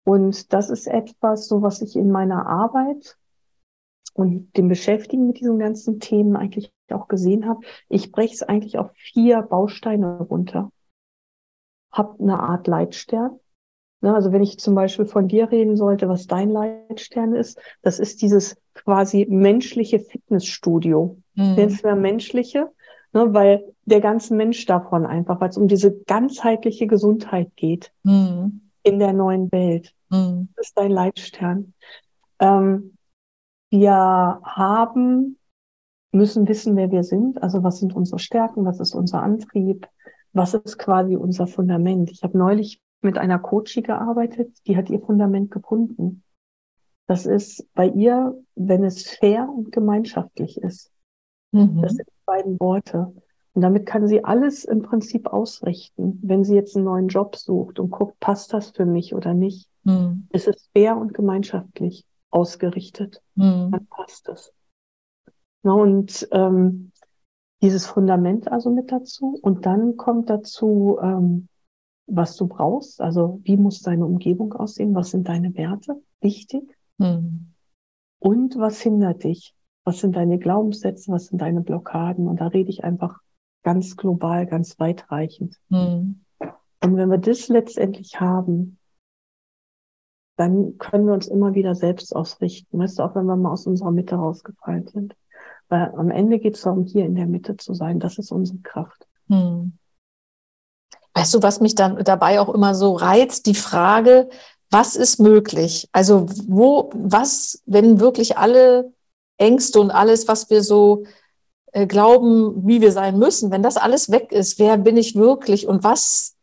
Und 0.04 0.52
das 0.52 0.70
ist 0.70 0.86
etwas, 0.86 1.46
so 1.46 1.62
was 1.62 1.80
ich 1.80 1.96
in 1.96 2.10
meiner 2.10 2.46
Arbeit 2.46 3.16
und 4.14 4.56
dem 4.56 4.68
Beschäftigen 4.68 5.26
mit 5.26 5.40
diesen 5.40 5.58
ganzen 5.58 6.00
Themen 6.00 6.36
eigentlich 6.36 6.72
auch 6.90 7.08
gesehen 7.08 7.46
habe. 7.46 7.60
Ich 7.88 8.12
breche 8.12 8.34
es 8.34 8.42
eigentlich 8.42 8.78
auf 8.78 8.90
vier 8.94 9.42
Bausteine 9.42 10.18
runter. 10.18 10.70
Hab 11.90 12.20
eine 12.20 12.40
Art 12.40 12.66
Leitstern. 12.66 13.38
Ne, 14.00 14.14
also 14.14 14.32
wenn 14.32 14.42
ich 14.42 14.58
zum 14.58 14.74
Beispiel 14.74 15.06
von 15.06 15.28
dir 15.28 15.50
reden 15.52 15.76
sollte, 15.76 16.08
was 16.08 16.26
dein 16.26 16.50
Leitstern 16.50 17.34
ist, 17.34 17.60
das 17.82 18.00
ist 18.00 18.20
dieses 18.20 18.56
quasi 18.74 19.26
menschliche 19.30 20.00
Fitnessstudio. 20.00 21.18
Mhm. 21.34 21.54
Nennst 21.54 21.84
du 21.84 21.94
menschliche? 21.94 22.70
Ne, 23.12 23.32
weil 23.32 23.71
der 23.84 24.00
ganze 24.00 24.34
Mensch 24.34 24.64
davon 24.66 25.06
einfach, 25.06 25.40
weil 25.40 25.50
es 25.50 25.56
um 25.56 25.68
diese 25.68 25.92
ganzheitliche 26.04 26.86
Gesundheit 26.86 27.50
geht 27.56 27.92
mhm. 28.04 28.70
in 28.82 28.98
der 28.98 29.12
neuen 29.12 29.50
Welt. 29.52 29.94
Mhm. 30.10 30.48
Das 30.56 30.68
ist 30.68 30.78
dein 30.78 30.90
Leitstern. 30.90 31.74
ähm, 32.38 32.96
wir 33.70 34.40
haben, 34.44 35.38
müssen 36.12 36.46
wissen, 36.46 36.76
wer 36.76 36.90
wir 36.90 37.04
sind. 37.04 37.42
Also 37.42 37.62
was 37.62 37.78
sind 37.78 37.96
unsere 37.96 38.18
Stärken, 38.18 38.66
was 38.66 38.80
ist 38.80 38.94
unser 38.94 39.22
Antrieb, 39.22 39.88
was 40.34 40.52
ist 40.52 40.78
quasi 40.78 41.16
unser 41.16 41.46
Fundament. 41.46 42.10
Ich 42.10 42.22
habe 42.22 42.36
neulich 42.36 42.82
mit 43.00 43.16
einer 43.16 43.38
Coachie 43.38 43.82
gearbeitet, 43.82 44.54
die 44.66 44.76
hat 44.76 44.90
ihr 44.90 45.00
Fundament 45.00 45.50
gefunden. 45.50 46.22
Das 47.06 47.24
ist 47.24 47.66
bei 47.74 47.88
ihr, 47.88 48.38
wenn 48.54 48.84
es 48.84 49.08
fair 49.08 49.48
und 49.48 49.72
gemeinschaftlich 49.72 50.58
ist. 50.58 50.92
Mhm. 51.52 51.80
Das 51.80 51.94
sind 51.94 52.06
die 52.06 52.24
beiden 52.26 52.60
Worte. 52.60 53.14
Und 53.54 53.62
damit 53.62 53.84
kann 53.84 54.06
sie 54.06 54.24
alles 54.24 54.64
im 54.64 54.82
Prinzip 54.82 55.26
ausrichten. 55.26 56.18
Wenn 56.22 56.42
sie 56.42 56.54
jetzt 56.54 56.74
einen 56.74 56.86
neuen 56.86 57.08
Job 57.08 57.36
sucht 57.36 57.78
und 57.78 57.90
guckt, 57.90 58.18
passt 58.18 58.52
das 58.54 58.70
für 58.70 58.86
mich 58.86 59.14
oder 59.14 59.34
nicht, 59.34 59.68
mhm. 59.84 60.26
ist 60.30 60.48
es 60.48 60.70
fair 60.72 60.96
und 60.96 61.12
gemeinschaftlich 61.12 62.06
ausgerichtet. 62.30 63.22
Mhm. 63.34 63.70
Dann 63.72 63.86
passt 63.86 64.28
es. 64.28 64.52
Na, 65.62 65.74
und 65.74 66.26
ähm, 66.32 66.92
dieses 67.60 67.86
Fundament 67.86 68.50
also 68.50 68.70
mit 68.70 68.90
dazu. 68.90 69.38
Und 69.42 69.66
dann 69.66 69.96
kommt 69.96 70.30
dazu, 70.30 70.98
ähm, 71.02 71.48
was 72.06 72.36
du 72.36 72.48
brauchst. 72.48 73.00
Also 73.00 73.40
wie 73.44 73.56
muss 73.56 73.82
deine 73.82 74.06
Umgebung 74.06 74.54
aussehen? 74.54 74.94
Was 74.94 75.10
sind 75.10 75.28
deine 75.28 75.54
Werte? 75.56 76.02
Wichtig. 76.20 76.76
Mhm. 76.98 77.52
Und 78.18 78.56
was 78.56 78.80
hindert 78.80 79.24
dich? 79.24 79.54
Was 79.84 80.00
sind 80.00 80.16
deine 80.16 80.38
Glaubenssätze? 80.38 81.12
Was 81.12 81.26
sind 81.26 81.40
deine 81.42 81.60
Blockaden? 81.60 82.28
Und 82.28 82.40
da 82.40 82.48
rede 82.48 82.70
ich 82.70 82.82
einfach 82.82 83.20
ganz 83.62 83.96
global, 83.96 84.46
ganz 84.46 84.78
weitreichend. 84.78 85.58
Mhm. 85.68 86.24
Und 86.82 86.96
wenn 86.96 87.10
wir 87.10 87.18
das 87.18 87.48
letztendlich 87.48 88.20
haben, 88.20 88.78
dann 90.36 90.78
können 90.78 91.06
wir 91.06 91.14
uns 91.14 91.28
immer 91.28 91.54
wieder 91.54 91.74
selbst 91.74 92.14
ausrichten. 92.14 92.78
Weißt 92.78 92.98
du, 92.98 93.04
auch 93.04 93.14
wenn 93.14 93.26
wir 93.26 93.36
mal 93.36 93.52
aus 93.52 93.66
unserer 93.66 93.92
Mitte 93.92 94.16
rausgefallen 94.16 94.88
sind. 94.88 95.14
Weil 95.68 95.92
am 95.96 96.10
Ende 96.10 96.38
geht 96.38 96.56
es 96.56 96.62
darum, 96.62 96.84
hier 96.84 97.04
in 97.04 97.14
der 97.14 97.26
Mitte 97.26 97.56
zu 97.56 97.74
sein. 97.74 98.00
Das 98.00 98.18
ist 98.18 98.32
unsere 98.32 98.58
Kraft. 98.58 99.06
Hm. 99.28 99.72
Weißt 101.14 101.34
du, 101.34 101.42
was 101.42 101.60
mich 101.60 101.74
dann 101.74 102.02
dabei 102.04 102.40
auch 102.40 102.48
immer 102.48 102.74
so 102.74 102.94
reizt? 102.94 103.46
Die 103.46 103.54
Frage, 103.54 104.28
was 104.70 104.96
ist 104.96 105.20
möglich? 105.20 105.88
Also 105.92 106.26
wo, 106.46 106.90
was, 106.94 107.62
wenn 107.66 108.00
wirklich 108.00 108.38
alle 108.38 108.92
Ängste 109.36 109.80
und 109.80 109.90
alles, 109.90 110.28
was 110.28 110.50
wir 110.50 110.62
so 110.62 111.04
äh, 111.72 111.86
glauben, 111.86 112.66
wie 112.66 112.80
wir 112.80 112.92
sein 112.92 113.18
müssen, 113.18 113.50
wenn 113.50 113.62
das 113.62 113.76
alles 113.76 114.10
weg 114.10 114.30
ist, 114.30 114.58
wer 114.58 114.76
bin 114.78 114.96
ich 114.96 115.16
wirklich 115.16 115.66
und 115.66 115.84
was 115.84 116.36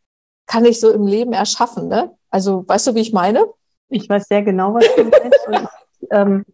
kann 0.45 0.65
ich 0.65 0.79
so 0.79 0.91
im 0.91 1.05
Leben 1.05 1.33
erschaffen? 1.33 1.87
Ne? 1.87 2.15
Also 2.29 2.67
weißt 2.67 2.87
du, 2.87 2.95
wie 2.95 3.01
ich 3.01 3.13
meine? 3.13 3.45
Ich 3.89 4.09
weiß 4.09 4.27
sehr 4.27 4.43
genau, 4.43 4.73
was 4.73 4.85
du 4.95 5.03
meinst. 5.03 5.47
Und, 5.47 5.69
ähm, 6.11 6.45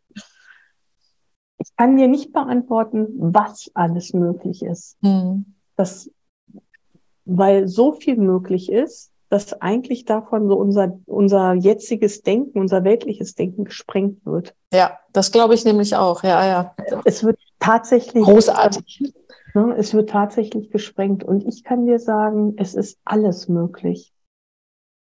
ich 1.58 1.76
kann 1.78 1.98
dir 1.98 2.08
nicht 2.08 2.34
beantworten, 2.34 3.08
was 3.18 3.72
alles 3.74 4.14
möglich 4.14 4.62
ist. 4.62 4.98
Hm. 5.02 5.56
Das, 5.78 6.10
weil 7.26 7.68
so 7.68 7.94
viel 7.94 8.18
möglich 8.18 8.72
ist, 8.72 9.12
dass 9.30 9.60
eigentlich 9.62 10.06
davon 10.06 10.48
so 10.48 10.56
unser, 10.56 11.00
unser 11.06 11.54
jetziges 11.54 12.22
Denken, 12.22 12.60
unser 12.60 12.84
weltliches 12.84 13.36
Denken 13.36 13.66
gesprengt 13.66 14.26
wird. 14.26 14.56
Ja, 14.72 15.00
das 15.14 15.32
glaube 15.32 15.56
ich 15.56 15.66
nämlich 15.66 15.96
auch. 15.96 16.24
Ja, 16.24 16.46
ja. 16.46 16.76
Es 17.06 17.24
wird 17.24 17.40
tatsächlich. 17.60 18.24
Großartig. 18.24 19.14
Ne, 19.54 19.74
es 19.78 19.94
wird 19.94 20.10
tatsächlich 20.10 20.70
gesprengt. 20.70 21.24
Und 21.24 21.46
ich 21.48 21.64
kann 21.64 21.86
dir 21.86 22.00
sagen, 22.00 22.54
es 22.58 22.76
ist 22.76 23.00
alles 23.06 23.48
möglich. 23.48 24.14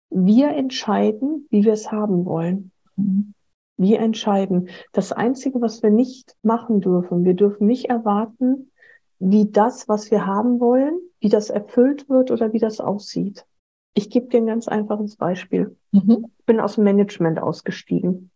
Wir 0.09 0.49
entscheiden, 0.49 1.47
wie 1.49 1.65
wir 1.65 1.73
es 1.73 1.91
haben 1.91 2.25
wollen. 2.25 2.71
Mhm. 2.95 3.33
Wir 3.77 3.99
entscheiden. 3.99 4.69
Das 4.91 5.11
Einzige, 5.11 5.59
was 5.59 5.81
wir 5.81 5.89
nicht 5.89 6.35
machen 6.43 6.79
dürfen, 6.79 7.25
wir 7.25 7.33
dürfen 7.33 7.65
nicht 7.65 7.89
erwarten, 7.89 8.71
wie 9.17 9.49
das, 9.49 9.89
was 9.89 10.11
wir 10.11 10.27
haben 10.27 10.59
wollen, 10.59 10.99
wie 11.19 11.29
das 11.29 11.49
erfüllt 11.49 12.07
wird 12.09 12.29
oder 12.29 12.53
wie 12.53 12.59
das 12.59 12.79
aussieht. 12.79 13.45
Ich 13.93 14.09
gebe 14.09 14.27
dir 14.27 14.37
ein 14.37 14.47
ganz 14.47 14.67
einfaches 14.67 15.15
Beispiel. 15.15 15.75
Mhm. 15.91 16.25
Ich 16.39 16.45
bin 16.45 16.59
aus 16.59 16.75
dem 16.75 16.83
Management 16.83 17.39
ausgestiegen. 17.39 18.31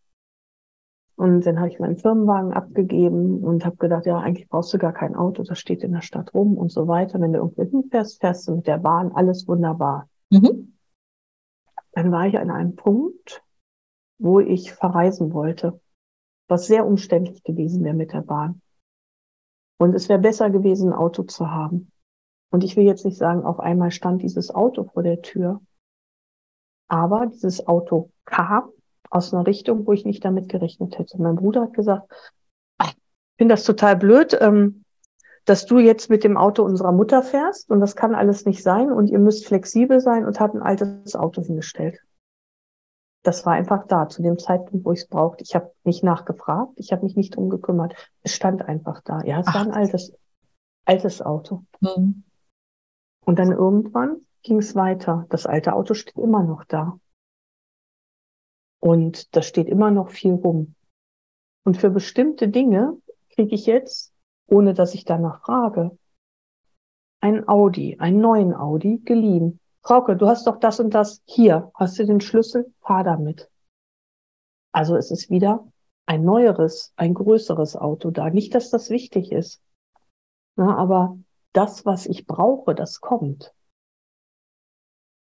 Und 1.16 1.44
dann 1.46 1.58
habe 1.58 1.68
ich 1.68 1.80
meinen 1.80 1.96
Firmenwagen 1.96 2.52
abgegeben 2.52 3.42
und 3.42 3.64
habe 3.64 3.76
gedacht, 3.76 4.06
ja, 4.06 4.18
eigentlich 4.18 4.48
brauchst 4.48 4.72
du 4.72 4.78
gar 4.78 4.92
kein 4.92 5.16
Auto, 5.16 5.42
das 5.42 5.58
steht 5.58 5.82
in 5.82 5.92
der 5.92 6.00
Stadt 6.00 6.32
rum 6.32 6.56
und 6.56 6.70
so 6.70 6.86
weiter. 6.86 7.20
Wenn 7.20 7.32
du 7.32 7.40
irgendwo 7.40 7.64
hinfährst, 7.64 8.20
fährst 8.20 8.46
du 8.46 8.54
mit 8.54 8.68
der 8.68 8.78
Bahn, 8.78 9.10
alles 9.12 9.48
wunderbar. 9.48 10.08
Mhm 10.30 10.74
dann 11.98 12.12
war 12.12 12.28
ich 12.28 12.38
an 12.38 12.52
einem 12.52 12.76
Punkt, 12.76 13.42
wo 14.18 14.38
ich 14.38 14.72
verreisen 14.72 15.32
wollte, 15.32 15.80
was 16.46 16.68
sehr 16.68 16.86
umständlich 16.86 17.42
gewesen 17.42 17.82
wäre 17.82 17.96
mit 17.96 18.12
der 18.12 18.22
Bahn. 18.22 18.62
Und 19.78 19.94
es 19.94 20.08
wäre 20.08 20.20
besser 20.20 20.48
gewesen, 20.50 20.92
ein 20.92 20.98
Auto 20.98 21.24
zu 21.24 21.50
haben. 21.50 21.90
Und 22.50 22.64
ich 22.64 22.76
will 22.76 22.84
jetzt 22.84 23.04
nicht 23.04 23.18
sagen, 23.18 23.44
auf 23.44 23.60
einmal 23.60 23.90
stand 23.90 24.22
dieses 24.22 24.54
Auto 24.54 24.84
vor 24.84 25.02
der 25.02 25.20
Tür. 25.20 25.60
Aber 26.88 27.26
dieses 27.26 27.66
Auto 27.66 28.10
kam 28.24 28.70
aus 29.10 29.34
einer 29.34 29.46
Richtung, 29.46 29.86
wo 29.86 29.92
ich 29.92 30.04
nicht 30.04 30.24
damit 30.24 30.48
gerechnet 30.48 30.98
hätte. 30.98 31.20
Mein 31.20 31.36
Bruder 31.36 31.62
hat 31.62 31.74
gesagt, 31.74 32.10
ich 32.82 32.96
finde 33.36 33.54
das 33.54 33.64
total 33.64 33.96
blöd. 33.96 34.36
Ähm, 34.40 34.84
dass 35.48 35.64
du 35.64 35.78
jetzt 35.78 36.10
mit 36.10 36.24
dem 36.24 36.36
Auto 36.36 36.62
unserer 36.62 36.92
Mutter 36.92 37.22
fährst 37.22 37.70
und 37.70 37.80
das 37.80 37.96
kann 37.96 38.14
alles 38.14 38.44
nicht 38.44 38.62
sein 38.62 38.92
und 38.92 39.08
ihr 39.08 39.18
müsst 39.18 39.46
flexibel 39.46 39.98
sein 40.00 40.26
und 40.26 40.40
hat 40.40 40.52
ein 40.52 40.60
altes 40.60 41.16
Auto 41.16 41.42
hingestellt. 41.42 41.98
Das 43.22 43.46
war 43.46 43.54
einfach 43.54 43.86
da, 43.86 44.08
zu 44.08 44.22
dem 44.22 44.38
Zeitpunkt, 44.38 44.84
wo 44.84 44.92
ich 44.92 45.00
es 45.00 45.08
brauchte. 45.08 45.42
Ich 45.42 45.54
habe 45.54 45.72
nicht 45.84 46.04
nachgefragt, 46.04 46.72
ich 46.76 46.92
habe 46.92 47.02
mich 47.02 47.16
nicht 47.16 47.34
drum 47.34 47.48
gekümmert. 47.48 47.94
Es 48.22 48.34
stand 48.34 48.62
einfach 48.62 49.00
da. 49.02 49.22
Ja, 49.24 49.40
es 49.40 49.46
Ach. 49.48 49.54
war 49.54 49.62
ein 49.62 49.72
altes, 49.72 50.12
altes 50.84 51.22
Auto. 51.22 51.64
Mhm. 51.80 52.24
Und 53.28 53.38
dann 53.38 53.52
irgendwann 53.52 54.22
ging 54.42 54.56
es 54.56 54.74
weiter. 54.74 55.26
Das 55.28 55.44
alte 55.44 55.74
Auto 55.74 55.92
steht 55.92 56.16
immer 56.16 56.42
noch 56.42 56.64
da. 56.64 56.98
Und 58.80 59.36
da 59.36 59.42
steht 59.42 59.68
immer 59.68 59.90
noch 59.90 60.08
viel 60.08 60.32
rum. 60.32 60.74
Und 61.62 61.76
für 61.76 61.90
bestimmte 61.90 62.48
Dinge 62.48 62.96
kriege 63.34 63.54
ich 63.54 63.66
jetzt 63.66 64.14
ohne 64.46 64.72
dass 64.72 64.94
ich 64.94 65.04
danach 65.04 65.42
frage. 65.42 65.98
Ein 67.20 67.46
Audi, 67.46 67.98
einen 67.98 68.22
neuen 68.22 68.54
Audi 68.54 69.02
geliehen. 69.04 69.60
Frauke, 69.82 70.16
du 70.16 70.26
hast 70.26 70.46
doch 70.46 70.58
das 70.58 70.80
und 70.80 70.94
das 70.94 71.20
hier. 71.26 71.70
Hast 71.74 71.98
du 71.98 72.06
den 72.06 72.22
Schlüssel? 72.22 72.72
Fahr 72.80 73.04
damit. 73.04 73.50
Also 74.72 74.96
es 74.96 75.10
ist 75.10 75.28
wieder 75.28 75.70
ein 76.06 76.24
neueres, 76.24 76.94
ein 76.96 77.12
größeres 77.12 77.76
Auto 77.76 78.10
da. 78.10 78.30
Nicht, 78.30 78.54
dass 78.54 78.70
das 78.70 78.88
wichtig 78.88 79.32
ist. 79.32 79.60
Na, 80.56 80.74
aber 80.78 81.18
das, 81.52 81.84
was 81.86 82.06
ich 82.06 82.26
brauche, 82.26 82.74
das 82.74 83.00
kommt. 83.00 83.52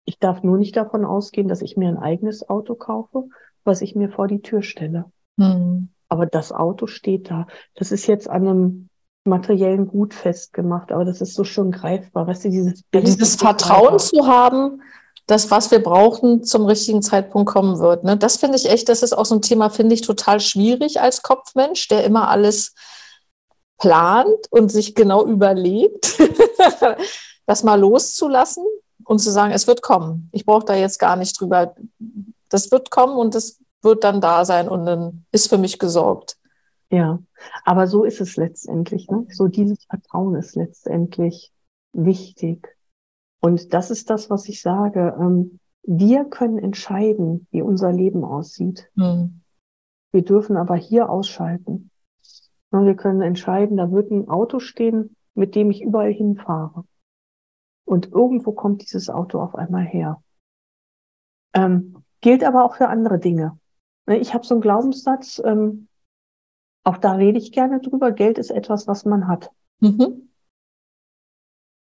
Ich 0.06 0.20
darf 0.20 0.44
nur 0.44 0.58
nicht 0.58 0.76
davon 0.76 1.06
ausgehen, 1.06 1.48
dass 1.48 1.62
ich 1.62 1.78
mir 1.78 1.90
ein 1.90 1.98
eigenes 1.98 2.50
Auto 2.50 2.76
kaufe, 2.76 3.30
was 3.64 3.82
ich 3.82 3.96
mir 3.96 4.10
vor 4.10 4.28
die 4.28 4.42
Tür 4.42 4.62
stelle. 4.62 5.06
Hm. 5.40 5.90
Aber 6.10 6.26
das 6.26 6.52
Auto 6.52 6.88
steht 6.88 7.30
da. 7.30 7.48
Das 7.76 7.92
ist 7.92 8.08
jetzt 8.08 8.30
an 8.30 8.48
einem 8.48 8.90
materiellen 9.26 9.88
Gut 9.88 10.14
festgemacht, 10.14 10.92
aber 10.92 11.06
das 11.06 11.22
ist 11.22 11.34
so 11.34 11.44
schon 11.44 11.72
greifbar. 11.72 12.28
Weißt 12.28 12.46
du, 12.46 12.50
dieses 12.50 12.84
Bild 12.84 13.08
dieses 13.08 13.36
Vertrauen 13.36 13.98
zu 13.98 14.28
haben, 14.28 14.82
dass 15.28 15.52
was 15.52 15.72
wir 15.72 15.82
brauchen 15.82 16.44
zum 16.44 16.66
richtigen 16.66 17.02
Zeitpunkt 17.02 17.50
kommen 17.50 17.80
wird. 17.80 18.04
Ne? 18.04 18.18
Das 18.18 18.38
finde 18.38 18.58
ich 18.58 18.70
echt, 18.70 18.90
das 18.90 19.04
ist 19.04 19.14
auch 19.14 19.26
so 19.26 19.36
ein 19.36 19.42
Thema, 19.42 19.70
finde 19.70 19.96
ich 19.96 20.02
total 20.02 20.42
schwierig 20.42 21.00
als 21.00 21.22
Kopfmensch, 21.22 21.88
der 21.88 22.04
immer 22.04 22.28
alles 22.28 22.76
plant 23.84 24.48
und 24.50 24.72
sich 24.72 24.96
genau 24.96 25.26
überlegt, 25.26 26.18
das 27.46 27.64
mal 27.64 27.78
loszulassen 27.78 28.64
und 29.04 29.20
zu 29.20 29.30
sagen, 29.30 29.52
es 29.52 29.68
wird 29.68 29.82
kommen. 29.82 30.30
Ich 30.32 30.46
brauche 30.46 30.64
da 30.64 30.74
jetzt 30.74 31.00
gar 31.00 31.18
nicht 31.18 31.38
drüber. 31.38 31.76
Das 32.48 32.72
wird 32.72 32.92
kommen 32.92 33.18
und 33.18 33.36
es 33.36 33.60
wird 33.82 34.06
dann 34.06 34.22
da 34.22 34.46
sein 34.46 34.70
und 34.70 34.86
dann 34.86 35.26
ist 35.34 35.50
für 35.50 35.58
mich 35.58 35.80
gesorgt. 35.80 36.38
Ja, 36.92 37.20
aber 37.66 37.88
so 37.88 38.06
ist 38.06 38.22
es 38.22 38.38
letztendlich. 38.38 39.10
Ne? 39.10 39.28
So 39.30 39.50
dieses 39.50 39.84
Vertrauen 39.84 40.36
ist 40.36 40.56
letztendlich 40.56 41.52
wichtig. 41.92 42.78
Und 43.42 43.74
das 43.74 43.92
ist 43.92 44.10
das, 44.10 44.30
was 44.30 44.48
ich 44.48 44.62
sage. 44.62 45.14
Ähm, 45.20 45.60
wir 45.86 46.24
können 46.24 46.58
entscheiden, 46.58 47.48
wie 47.52 47.62
unser 47.62 47.92
Leben 47.92 48.24
aussieht. 48.24 48.90
Mhm. 48.96 49.42
Wir 50.14 50.24
dürfen 50.24 50.56
aber 50.56 50.78
hier 50.78 51.10
ausschalten. 51.10 51.90
Wir 52.82 52.96
können 52.96 53.22
entscheiden, 53.22 53.78
da 53.78 53.92
wird 53.92 54.10
ein 54.12 54.30
Auto 54.30 54.60
stehen, 54.60 55.16
mit 55.36 55.54
dem 55.56 55.70
ich 55.70 55.84
überall 55.84 56.12
hinfahre. 56.12 56.86
Und 57.86 58.12
irgendwo 58.12 58.52
kommt 58.52 58.82
dieses 58.82 59.10
Auto 59.10 59.40
auf 59.40 59.56
einmal 59.56 59.84
her. 59.84 60.24
Ähm, 61.54 62.04
gilt 62.22 62.44
aber 62.44 62.66
auch 62.66 62.76
für 62.76 62.88
andere 62.88 63.20
Dinge. 63.20 63.60
Ne, 64.08 64.18
ich 64.18 64.34
habe 64.34 64.46
so 64.46 64.56
einen 64.56 64.62
Glaubenssatz, 64.62 65.42
ähm, 65.46 65.88
auch 66.84 66.98
da 66.98 67.14
rede 67.14 67.38
ich 67.38 67.52
gerne 67.52 67.80
drüber. 67.80 68.12
Geld 68.12 68.38
ist 68.38 68.50
etwas, 68.50 68.88
was 68.88 69.06
man 69.06 69.28
hat. 69.28 69.52
Mhm. 69.80 70.30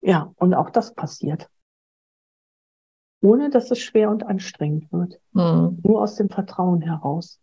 Ja, 0.01 0.33
und 0.35 0.53
auch 0.53 0.69
das 0.69 0.93
passiert. 0.93 1.49
Ohne 3.21 3.49
dass 3.49 3.71
es 3.71 3.79
schwer 3.79 4.11
und 4.11 4.25
anstrengend 4.25 4.91
wird. 4.91 5.19
Mhm. 5.31 5.79
Nur 5.83 6.01
aus 6.01 6.15
dem 6.15 6.29
Vertrauen 6.29 6.81
heraus. 6.81 7.39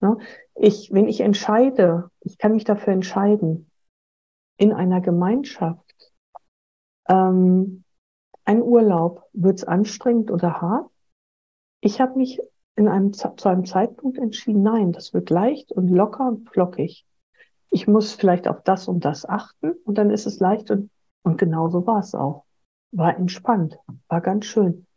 Ne? 0.00 0.18
Ich, 0.54 0.92
wenn 0.92 1.08
ich 1.08 1.20
entscheide, 1.20 2.10
ich 2.20 2.38
kann 2.38 2.52
mich 2.52 2.64
dafür 2.64 2.92
entscheiden, 2.92 3.70
in 4.56 4.72
einer 4.72 5.00
Gemeinschaft, 5.00 5.94
ähm, 7.08 7.84
ein 8.44 8.62
Urlaub, 8.62 9.24
wird 9.32 9.58
es 9.58 9.64
anstrengend 9.64 10.30
oder 10.30 10.60
hart? 10.60 10.90
Ich 11.80 12.00
habe 12.00 12.16
mich 12.16 12.40
in 12.76 12.88
einem, 12.88 13.12
zu 13.12 13.48
einem 13.48 13.64
Zeitpunkt 13.64 14.18
entschieden, 14.18 14.62
nein, 14.62 14.92
das 14.92 15.12
wird 15.12 15.30
leicht 15.30 15.72
und 15.72 15.88
locker 15.88 16.26
und 16.28 16.48
flockig. 16.48 17.04
Ich 17.70 17.86
muss 17.86 18.14
vielleicht 18.14 18.48
auf 18.48 18.62
das 18.62 18.88
und 18.88 19.04
das 19.04 19.28
achten 19.28 19.72
und 19.84 19.98
dann 19.98 20.10
ist 20.10 20.26
es 20.26 20.40
leicht 20.40 20.70
und, 20.70 20.90
und 21.22 21.38
genauso 21.38 21.86
war 21.86 22.00
es 22.00 22.14
auch. 22.14 22.44
War 22.90 23.16
entspannt, 23.16 23.78
war 24.08 24.20
ganz 24.20 24.46
schön. 24.46 24.87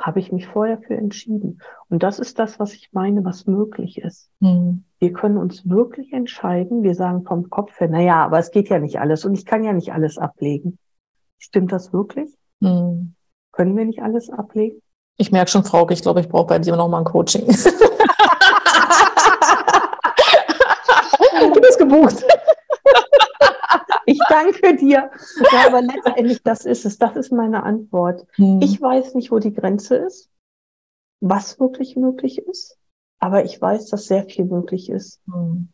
Habe 0.00 0.18
ich 0.18 0.32
mich 0.32 0.46
vorher 0.46 0.78
für 0.78 0.94
entschieden. 0.96 1.60
Und 1.90 2.02
das 2.02 2.18
ist 2.18 2.38
das, 2.38 2.58
was 2.58 2.72
ich 2.72 2.88
meine, 2.92 3.22
was 3.24 3.46
möglich 3.46 3.98
ist. 3.98 4.30
Mhm. 4.40 4.84
Wir 4.98 5.12
können 5.12 5.36
uns 5.36 5.68
wirklich 5.68 6.12
entscheiden. 6.14 6.82
Wir 6.82 6.94
sagen 6.94 7.24
vom 7.24 7.50
Kopf 7.50 7.78
her, 7.78 7.88
na 7.90 8.00
ja, 8.00 8.24
aber 8.24 8.38
es 8.38 8.50
geht 8.50 8.70
ja 8.70 8.78
nicht 8.78 8.98
alles 8.98 9.26
und 9.26 9.34
ich 9.34 9.44
kann 9.44 9.62
ja 9.62 9.74
nicht 9.74 9.92
alles 9.92 10.16
ablegen. 10.16 10.78
Stimmt 11.38 11.70
das 11.70 11.92
wirklich? 11.92 12.34
Mhm. 12.60 13.14
Können 13.52 13.76
wir 13.76 13.84
nicht 13.84 14.02
alles 14.02 14.30
ablegen? 14.30 14.80
Ich 15.18 15.30
merke 15.32 15.50
schon, 15.50 15.64
Frauke, 15.64 15.92
ich 15.92 16.00
glaube, 16.00 16.20
ich 16.20 16.28
brauche 16.30 16.46
bei 16.46 16.58
dir 16.58 16.76
noch 16.76 16.88
mal 16.88 16.98
ein 16.98 17.04
Coaching. 17.04 17.46
du 21.40 21.60
bist 21.60 21.78
gebucht. 21.78 22.24
Ich 24.06 24.18
danke 24.28 24.76
dir. 24.76 25.10
Ja, 25.52 25.66
aber 25.66 25.82
letztendlich, 25.82 26.42
das 26.42 26.64
ist 26.64 26.84
es. 26.84 26.98
Das 26.98 27.16
ist 27.16 27.32
meine 27.32 27.62
Antwort. 27.62 28.26
Hm. 28.34 28.60
Ich 28.62 28.80
weiß 28.80 29.14
nicht, 29.14 29.30
wo 29.30 29.38
die 29.38 29.52
Grenze 29.52 29.96
ist, 29.96 30.30
was 31.20 31.58
wirklich 31.60 31.96
möglich 31.96 32.38
ist, 32.38 32.78
aber 33.18 33.44
ich 33.44 33.60
weiß, 33.60 33.86
dass 33.86 34.06
sehr 34.06 34.24
viel 34.24 34.44
möglich 34.44 34.90
ist. 34.90 35.20
Hm. 35.30 35.68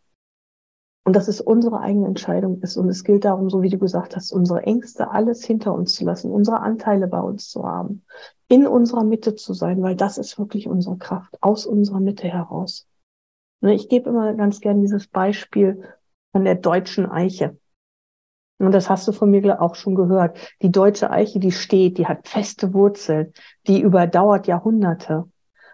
Und 1.05 1.15
dass 1.15 1.29
es 1.29 1.41
unsere 1.41 1.79
eigene 1.81 2.09
Entscheidung 2.09 2.61
ist. 2.63 2.77
Und 2.77 2.89
es 2.89 3.05
gilt 3.05 3.25
darum, 3.25 3.49
so 3.49 3.63
wie 3.63 3.69
du 3.69 3.79
gesagt 3.79 4.17
hast, 4.17 4.33
unsere 4.33 4.63
Ängste 4.63 5.11
alles 5.13 5.45
hinter 5.45 5.73
uns 5.73 5.95
zu 5.95 6.05
lassen, 6.05 6.33
unsere 6.33 6.59
Anteile 6.61 7.07
bei 7.07 7.21
uns 7.21 7.49
zu 7.49 7.63
haben, 7.63 8.05
in 8.49 8.67
unserer 8.67 9.05
Mitte 9.05 9.37
zu 9.37 9.55
sein, 9.55 9.83
weil 9.83 9.95
das 9.95 10.19
ist 10.19 10.37
wirklich 10.37 10.67
unsere 10.67 10.97
Kraft, 10.97 11.41
aus 11.41 11.65
unserer 11.65 12.01
Mitte 12.01 12.27
heraus. 12.27 12.89
Ne, 13.61 13.75
ich 13.75 13.89
gebe 13.89 14.11
immer 14.11 14.35
ganz 14.35 14.61
gern 14.61 14.81
dieses 14.81 15.07
Beispiel 15.07 15.83
von 16.33 16.45
der 16.45 16.57
deutschen 16.57 17.07
Eiche. 17.07 17.57
Und 18.59 18.73
das 18.73 18.89
hast 18.89 19.07
du 19.07 19.13
von 19.13 19.31
mir 19.31 19.61
auch 19.61 19.75
schon 19.75 19.95
gehört. 19.95 20.39
Die 20.63 20.73
deutsche 20.73 21.11
Eiche, 21.11 21.39
die 21.39 21.53
steht, 21.53 21.99
die 21.99 22.07
hat 22.07 22.27
feste 22.27 22.73
Wurzeln, 22.73 23.33
die 23.67 23.81
überdauert 23.81 24.47
Jahrhunderte. 24.47 25.25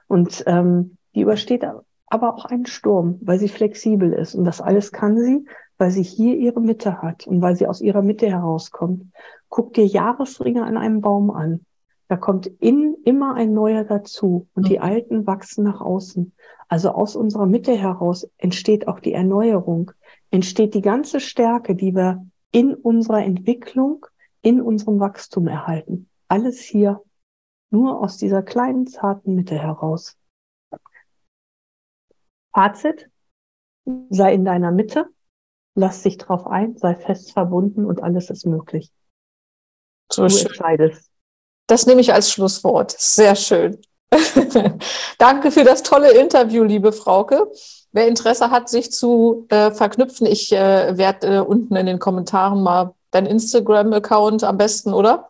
Und 0.08 0.42
ähm, 0.46 0.96
die 1.14 1.20
übersteht 1.20 1.64
aber 2.06 2.34
auch 2.34 2.44
einen 2.44 2.66
Sturm, 2.66 3.18
weil 3.22 3.38
sie 3.38 3.48
flexibel 3.48 4.12
ist. 4.12 4.34
Und 4.34 4.44
das 4.44 4.60
alles 4.60 4.92
kann 4.92 5.18
sie, 5.18 5.46
weil 5.78 5.90
sie 5.90 6.02
hier 6.02 6.36
ihre 6.36 6.60
Mitte 6.60 7.00
hat 7.02 7.26
und 7.26 7.40
weil 7.40 7.56
sie 7.56 7.66
aus 7.66 7.80
ihrer 7.80 8.02
Mitte 8.02 8.28
herauskommt. 8.28 9.04
Guck 9.48 9.74
dir 9.74 9.86
Jahresringe 9.86 10.64
an 10.64 10.76
einem 10.76 11.00
Baum 11.00 11.30
an. 11.30 11.64
Da 12.08 12.16
kommt 12.16 12.46
innen 12.46 12.96
immer 13.04 13.34
ein 13.34 13.54
neuer 13.54 13.84
dazu 13.84 14.46
und 14.54 14.68
die 14.68 14.76
mhm. 14.76 14.82
alten 14.82 15.26
wachsen 15.26 15.64
nach 15.64 15.80
außen. 15.80 16.32
Also 16.68 16.90
aus 16.90 17.16
unserer 17.16 17.46
Mitte 17.46 17.72
heraus 17.72 18.28
entsteht 18.38 18.88
auch 18.88 19.00
die 19.00 19.14
Erneuerung, 19.14 19.92
entsteht 20.30 20.74
die 20.74 20.82
ganze 20.82 21.20
Stärke, 21.20 21.74
die 21.74 21.94
wir 21.94 22.24
in 22.52 22.74
unserer 22.74 23.24
Entwicklung, 23.24 24.06
in 24.42 24.60
unserem 24.60 25.00
Wachstum 25.00 25.48
erhalten. 25.48 26.08
Alles 26.28 26.60
hier 26.60 27.02
nur 27.70 28.00
aus 28.00 28.18
dieser 28.18 28.42
kleinen, 28.42 28.86
zarten 28.86 29.34
Mitte 29.34 29.58
heraus. 29.58 30.16
Fazit, 32.54 33.10
sei 34.10 34.34
in 34.34 34.44
deiner 34.44 34.70
Mitte, 34.70 35.08
lass 35.74 36.02
dich 36.02 36.18
drauf 36.18 36.46
ein, 36.46 36.76
sei 36.76 36.94
fest 36.94 37.32
verbunden 37.32 37.86
und 37.86 38.02
alles 38.02 38.28
ist 38.28 38.44
möglich. 38.44 38.92
So 40.12 40.24
du 40.24 40.30
schön. 40.30 40.48
entscheidest. 40.48 41.10
Das 41.66 41.86
nehme 41.86 42.02
ich 42.02 42.12
als 42.12 42.30
Schlusswort. 42.30 42.94
Sehr 42.98 43.34
schön. 43.34 43.80
Danke 45.18 45.50
für 45.50 45.64
das 45.64 45.82
tolle 45.82 46.12
Interview, 46.12 46.64
liebe 46.64 46.92
Frauke. 46.92 47.50
Wer 47.92 48.08
Interesse 48.08 48.50
hat, 48.50 48.68
sich 48.68 48.90
zu 48.92 49.46
äh, 49.50 49.70
verknüpfen, 49.70 50.26
ich 50.26 50.52
äh, 50.52 50.96
werde 50.96 51.36
äh, 51.36 51.38
unten 51.40 51.76
in 51.76 51.86
den 51.86 51.98
Kommentaren 51.98 52.62
mal 52.62 52.94
dein 53.10 53.26
Instagram-Account 53.26 54.44
am 54.44 54.56
besten, 54.56 54.94
oder? 54.94 55.28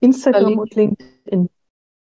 Instagram 0.00 0.58
und 0.58 0.74
LinkedIn. 0.74 1.48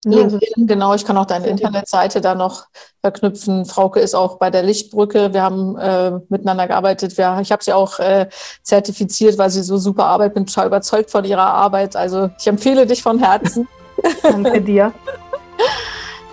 LinkedIn, 0.05 0.67
genau. 0.67 0.95
Ich 0.95 1.05
kann 1.05 1.19
auch 1.19 1.27
deine 1.27 1.49
Internetseite 1.49 2.21
da 2.21 2.35
noch 2.35 2.67
verknüpfen. 3.01 3.65
Frauke 3.65 4.01
ist 4.01 4.15
auch 4.15 4.39
bei 4.39 4.49
der 4.49 4.63
Lichtbrücke. 4.63 5.35
Wir 5.35 5.43
haben 5.43 5.77
äh, 5.77 6.13
miteinander 6.29 6.69
gearbeitet. 6.69 7.19
Wir, 7.19 7.39
ich 7.43 7.51
habe 7.51 7.65
sie 7.65 7.73
auch 7.73 7.99
äh, 7.99 8.29
zertifiziert, 8.63 9.39
weil 9.39 9.51
sie 9.51 9.63
so 9.63 9.77
super 9.77 10.07
arbeitet. 10.07 10.35
Bin 10.35 10.47
total 10.47 10.69
überzeugt 10.69 11.11
von 11.11 11.25
ihrer 11.25 11.53
Arbeit. 11.53 11.97
Also 11.97 12.31
ich 12.39 12.47
empfehle 12.47 12.87
dich 12.87 13.03
von 13.03 13.19
Herzen. 13.19 13.67
Danke 14.23 14.63
dir. 14.63 14.93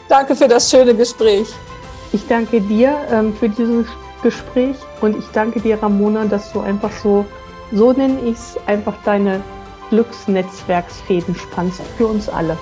danke 0.07 0.35
für 0.35 0.47
das 0.47 0.69
schöne 0.69 0.95
Gespräch. 0.95 1.47
Ich 2.11 2.27
danke 2.27 2.61
dir 2.61 2.97
ähm, 3.11 3.35
für 3.35 3.49
dieses 3.49 3.87
Gespräch 4.21 4.75
und 5.01 5.17
ich 5.17 5.25
danke 5.33 5.59
dir, 5.59 5.81
Ramona, 5.81 6.25
dass 6.25 6.51
du 6.53 6.61
einfach 6.61 6.91
so, 6.91 7.25
so 7.71 7.91
nenne 7.91 8.21
ich 8.21 8.37
es, 8.37 8.57
einfach 8.65 8.95
deine 9.03 9.43
Glücksnetzwerksfäden 9.89 11.35
spannst 11.35 11.81
für 11.97 12.07
uns 12.07 12.29
alle. 12.29 12.57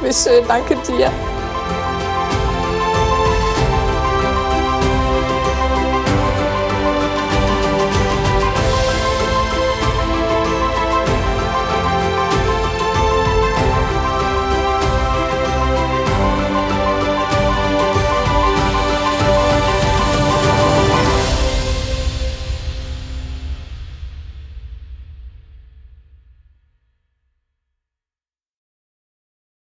Wie 0.00 0.12
schön, 0.12 0.44
danke 0.46 0.76
dir. 0.86 1.10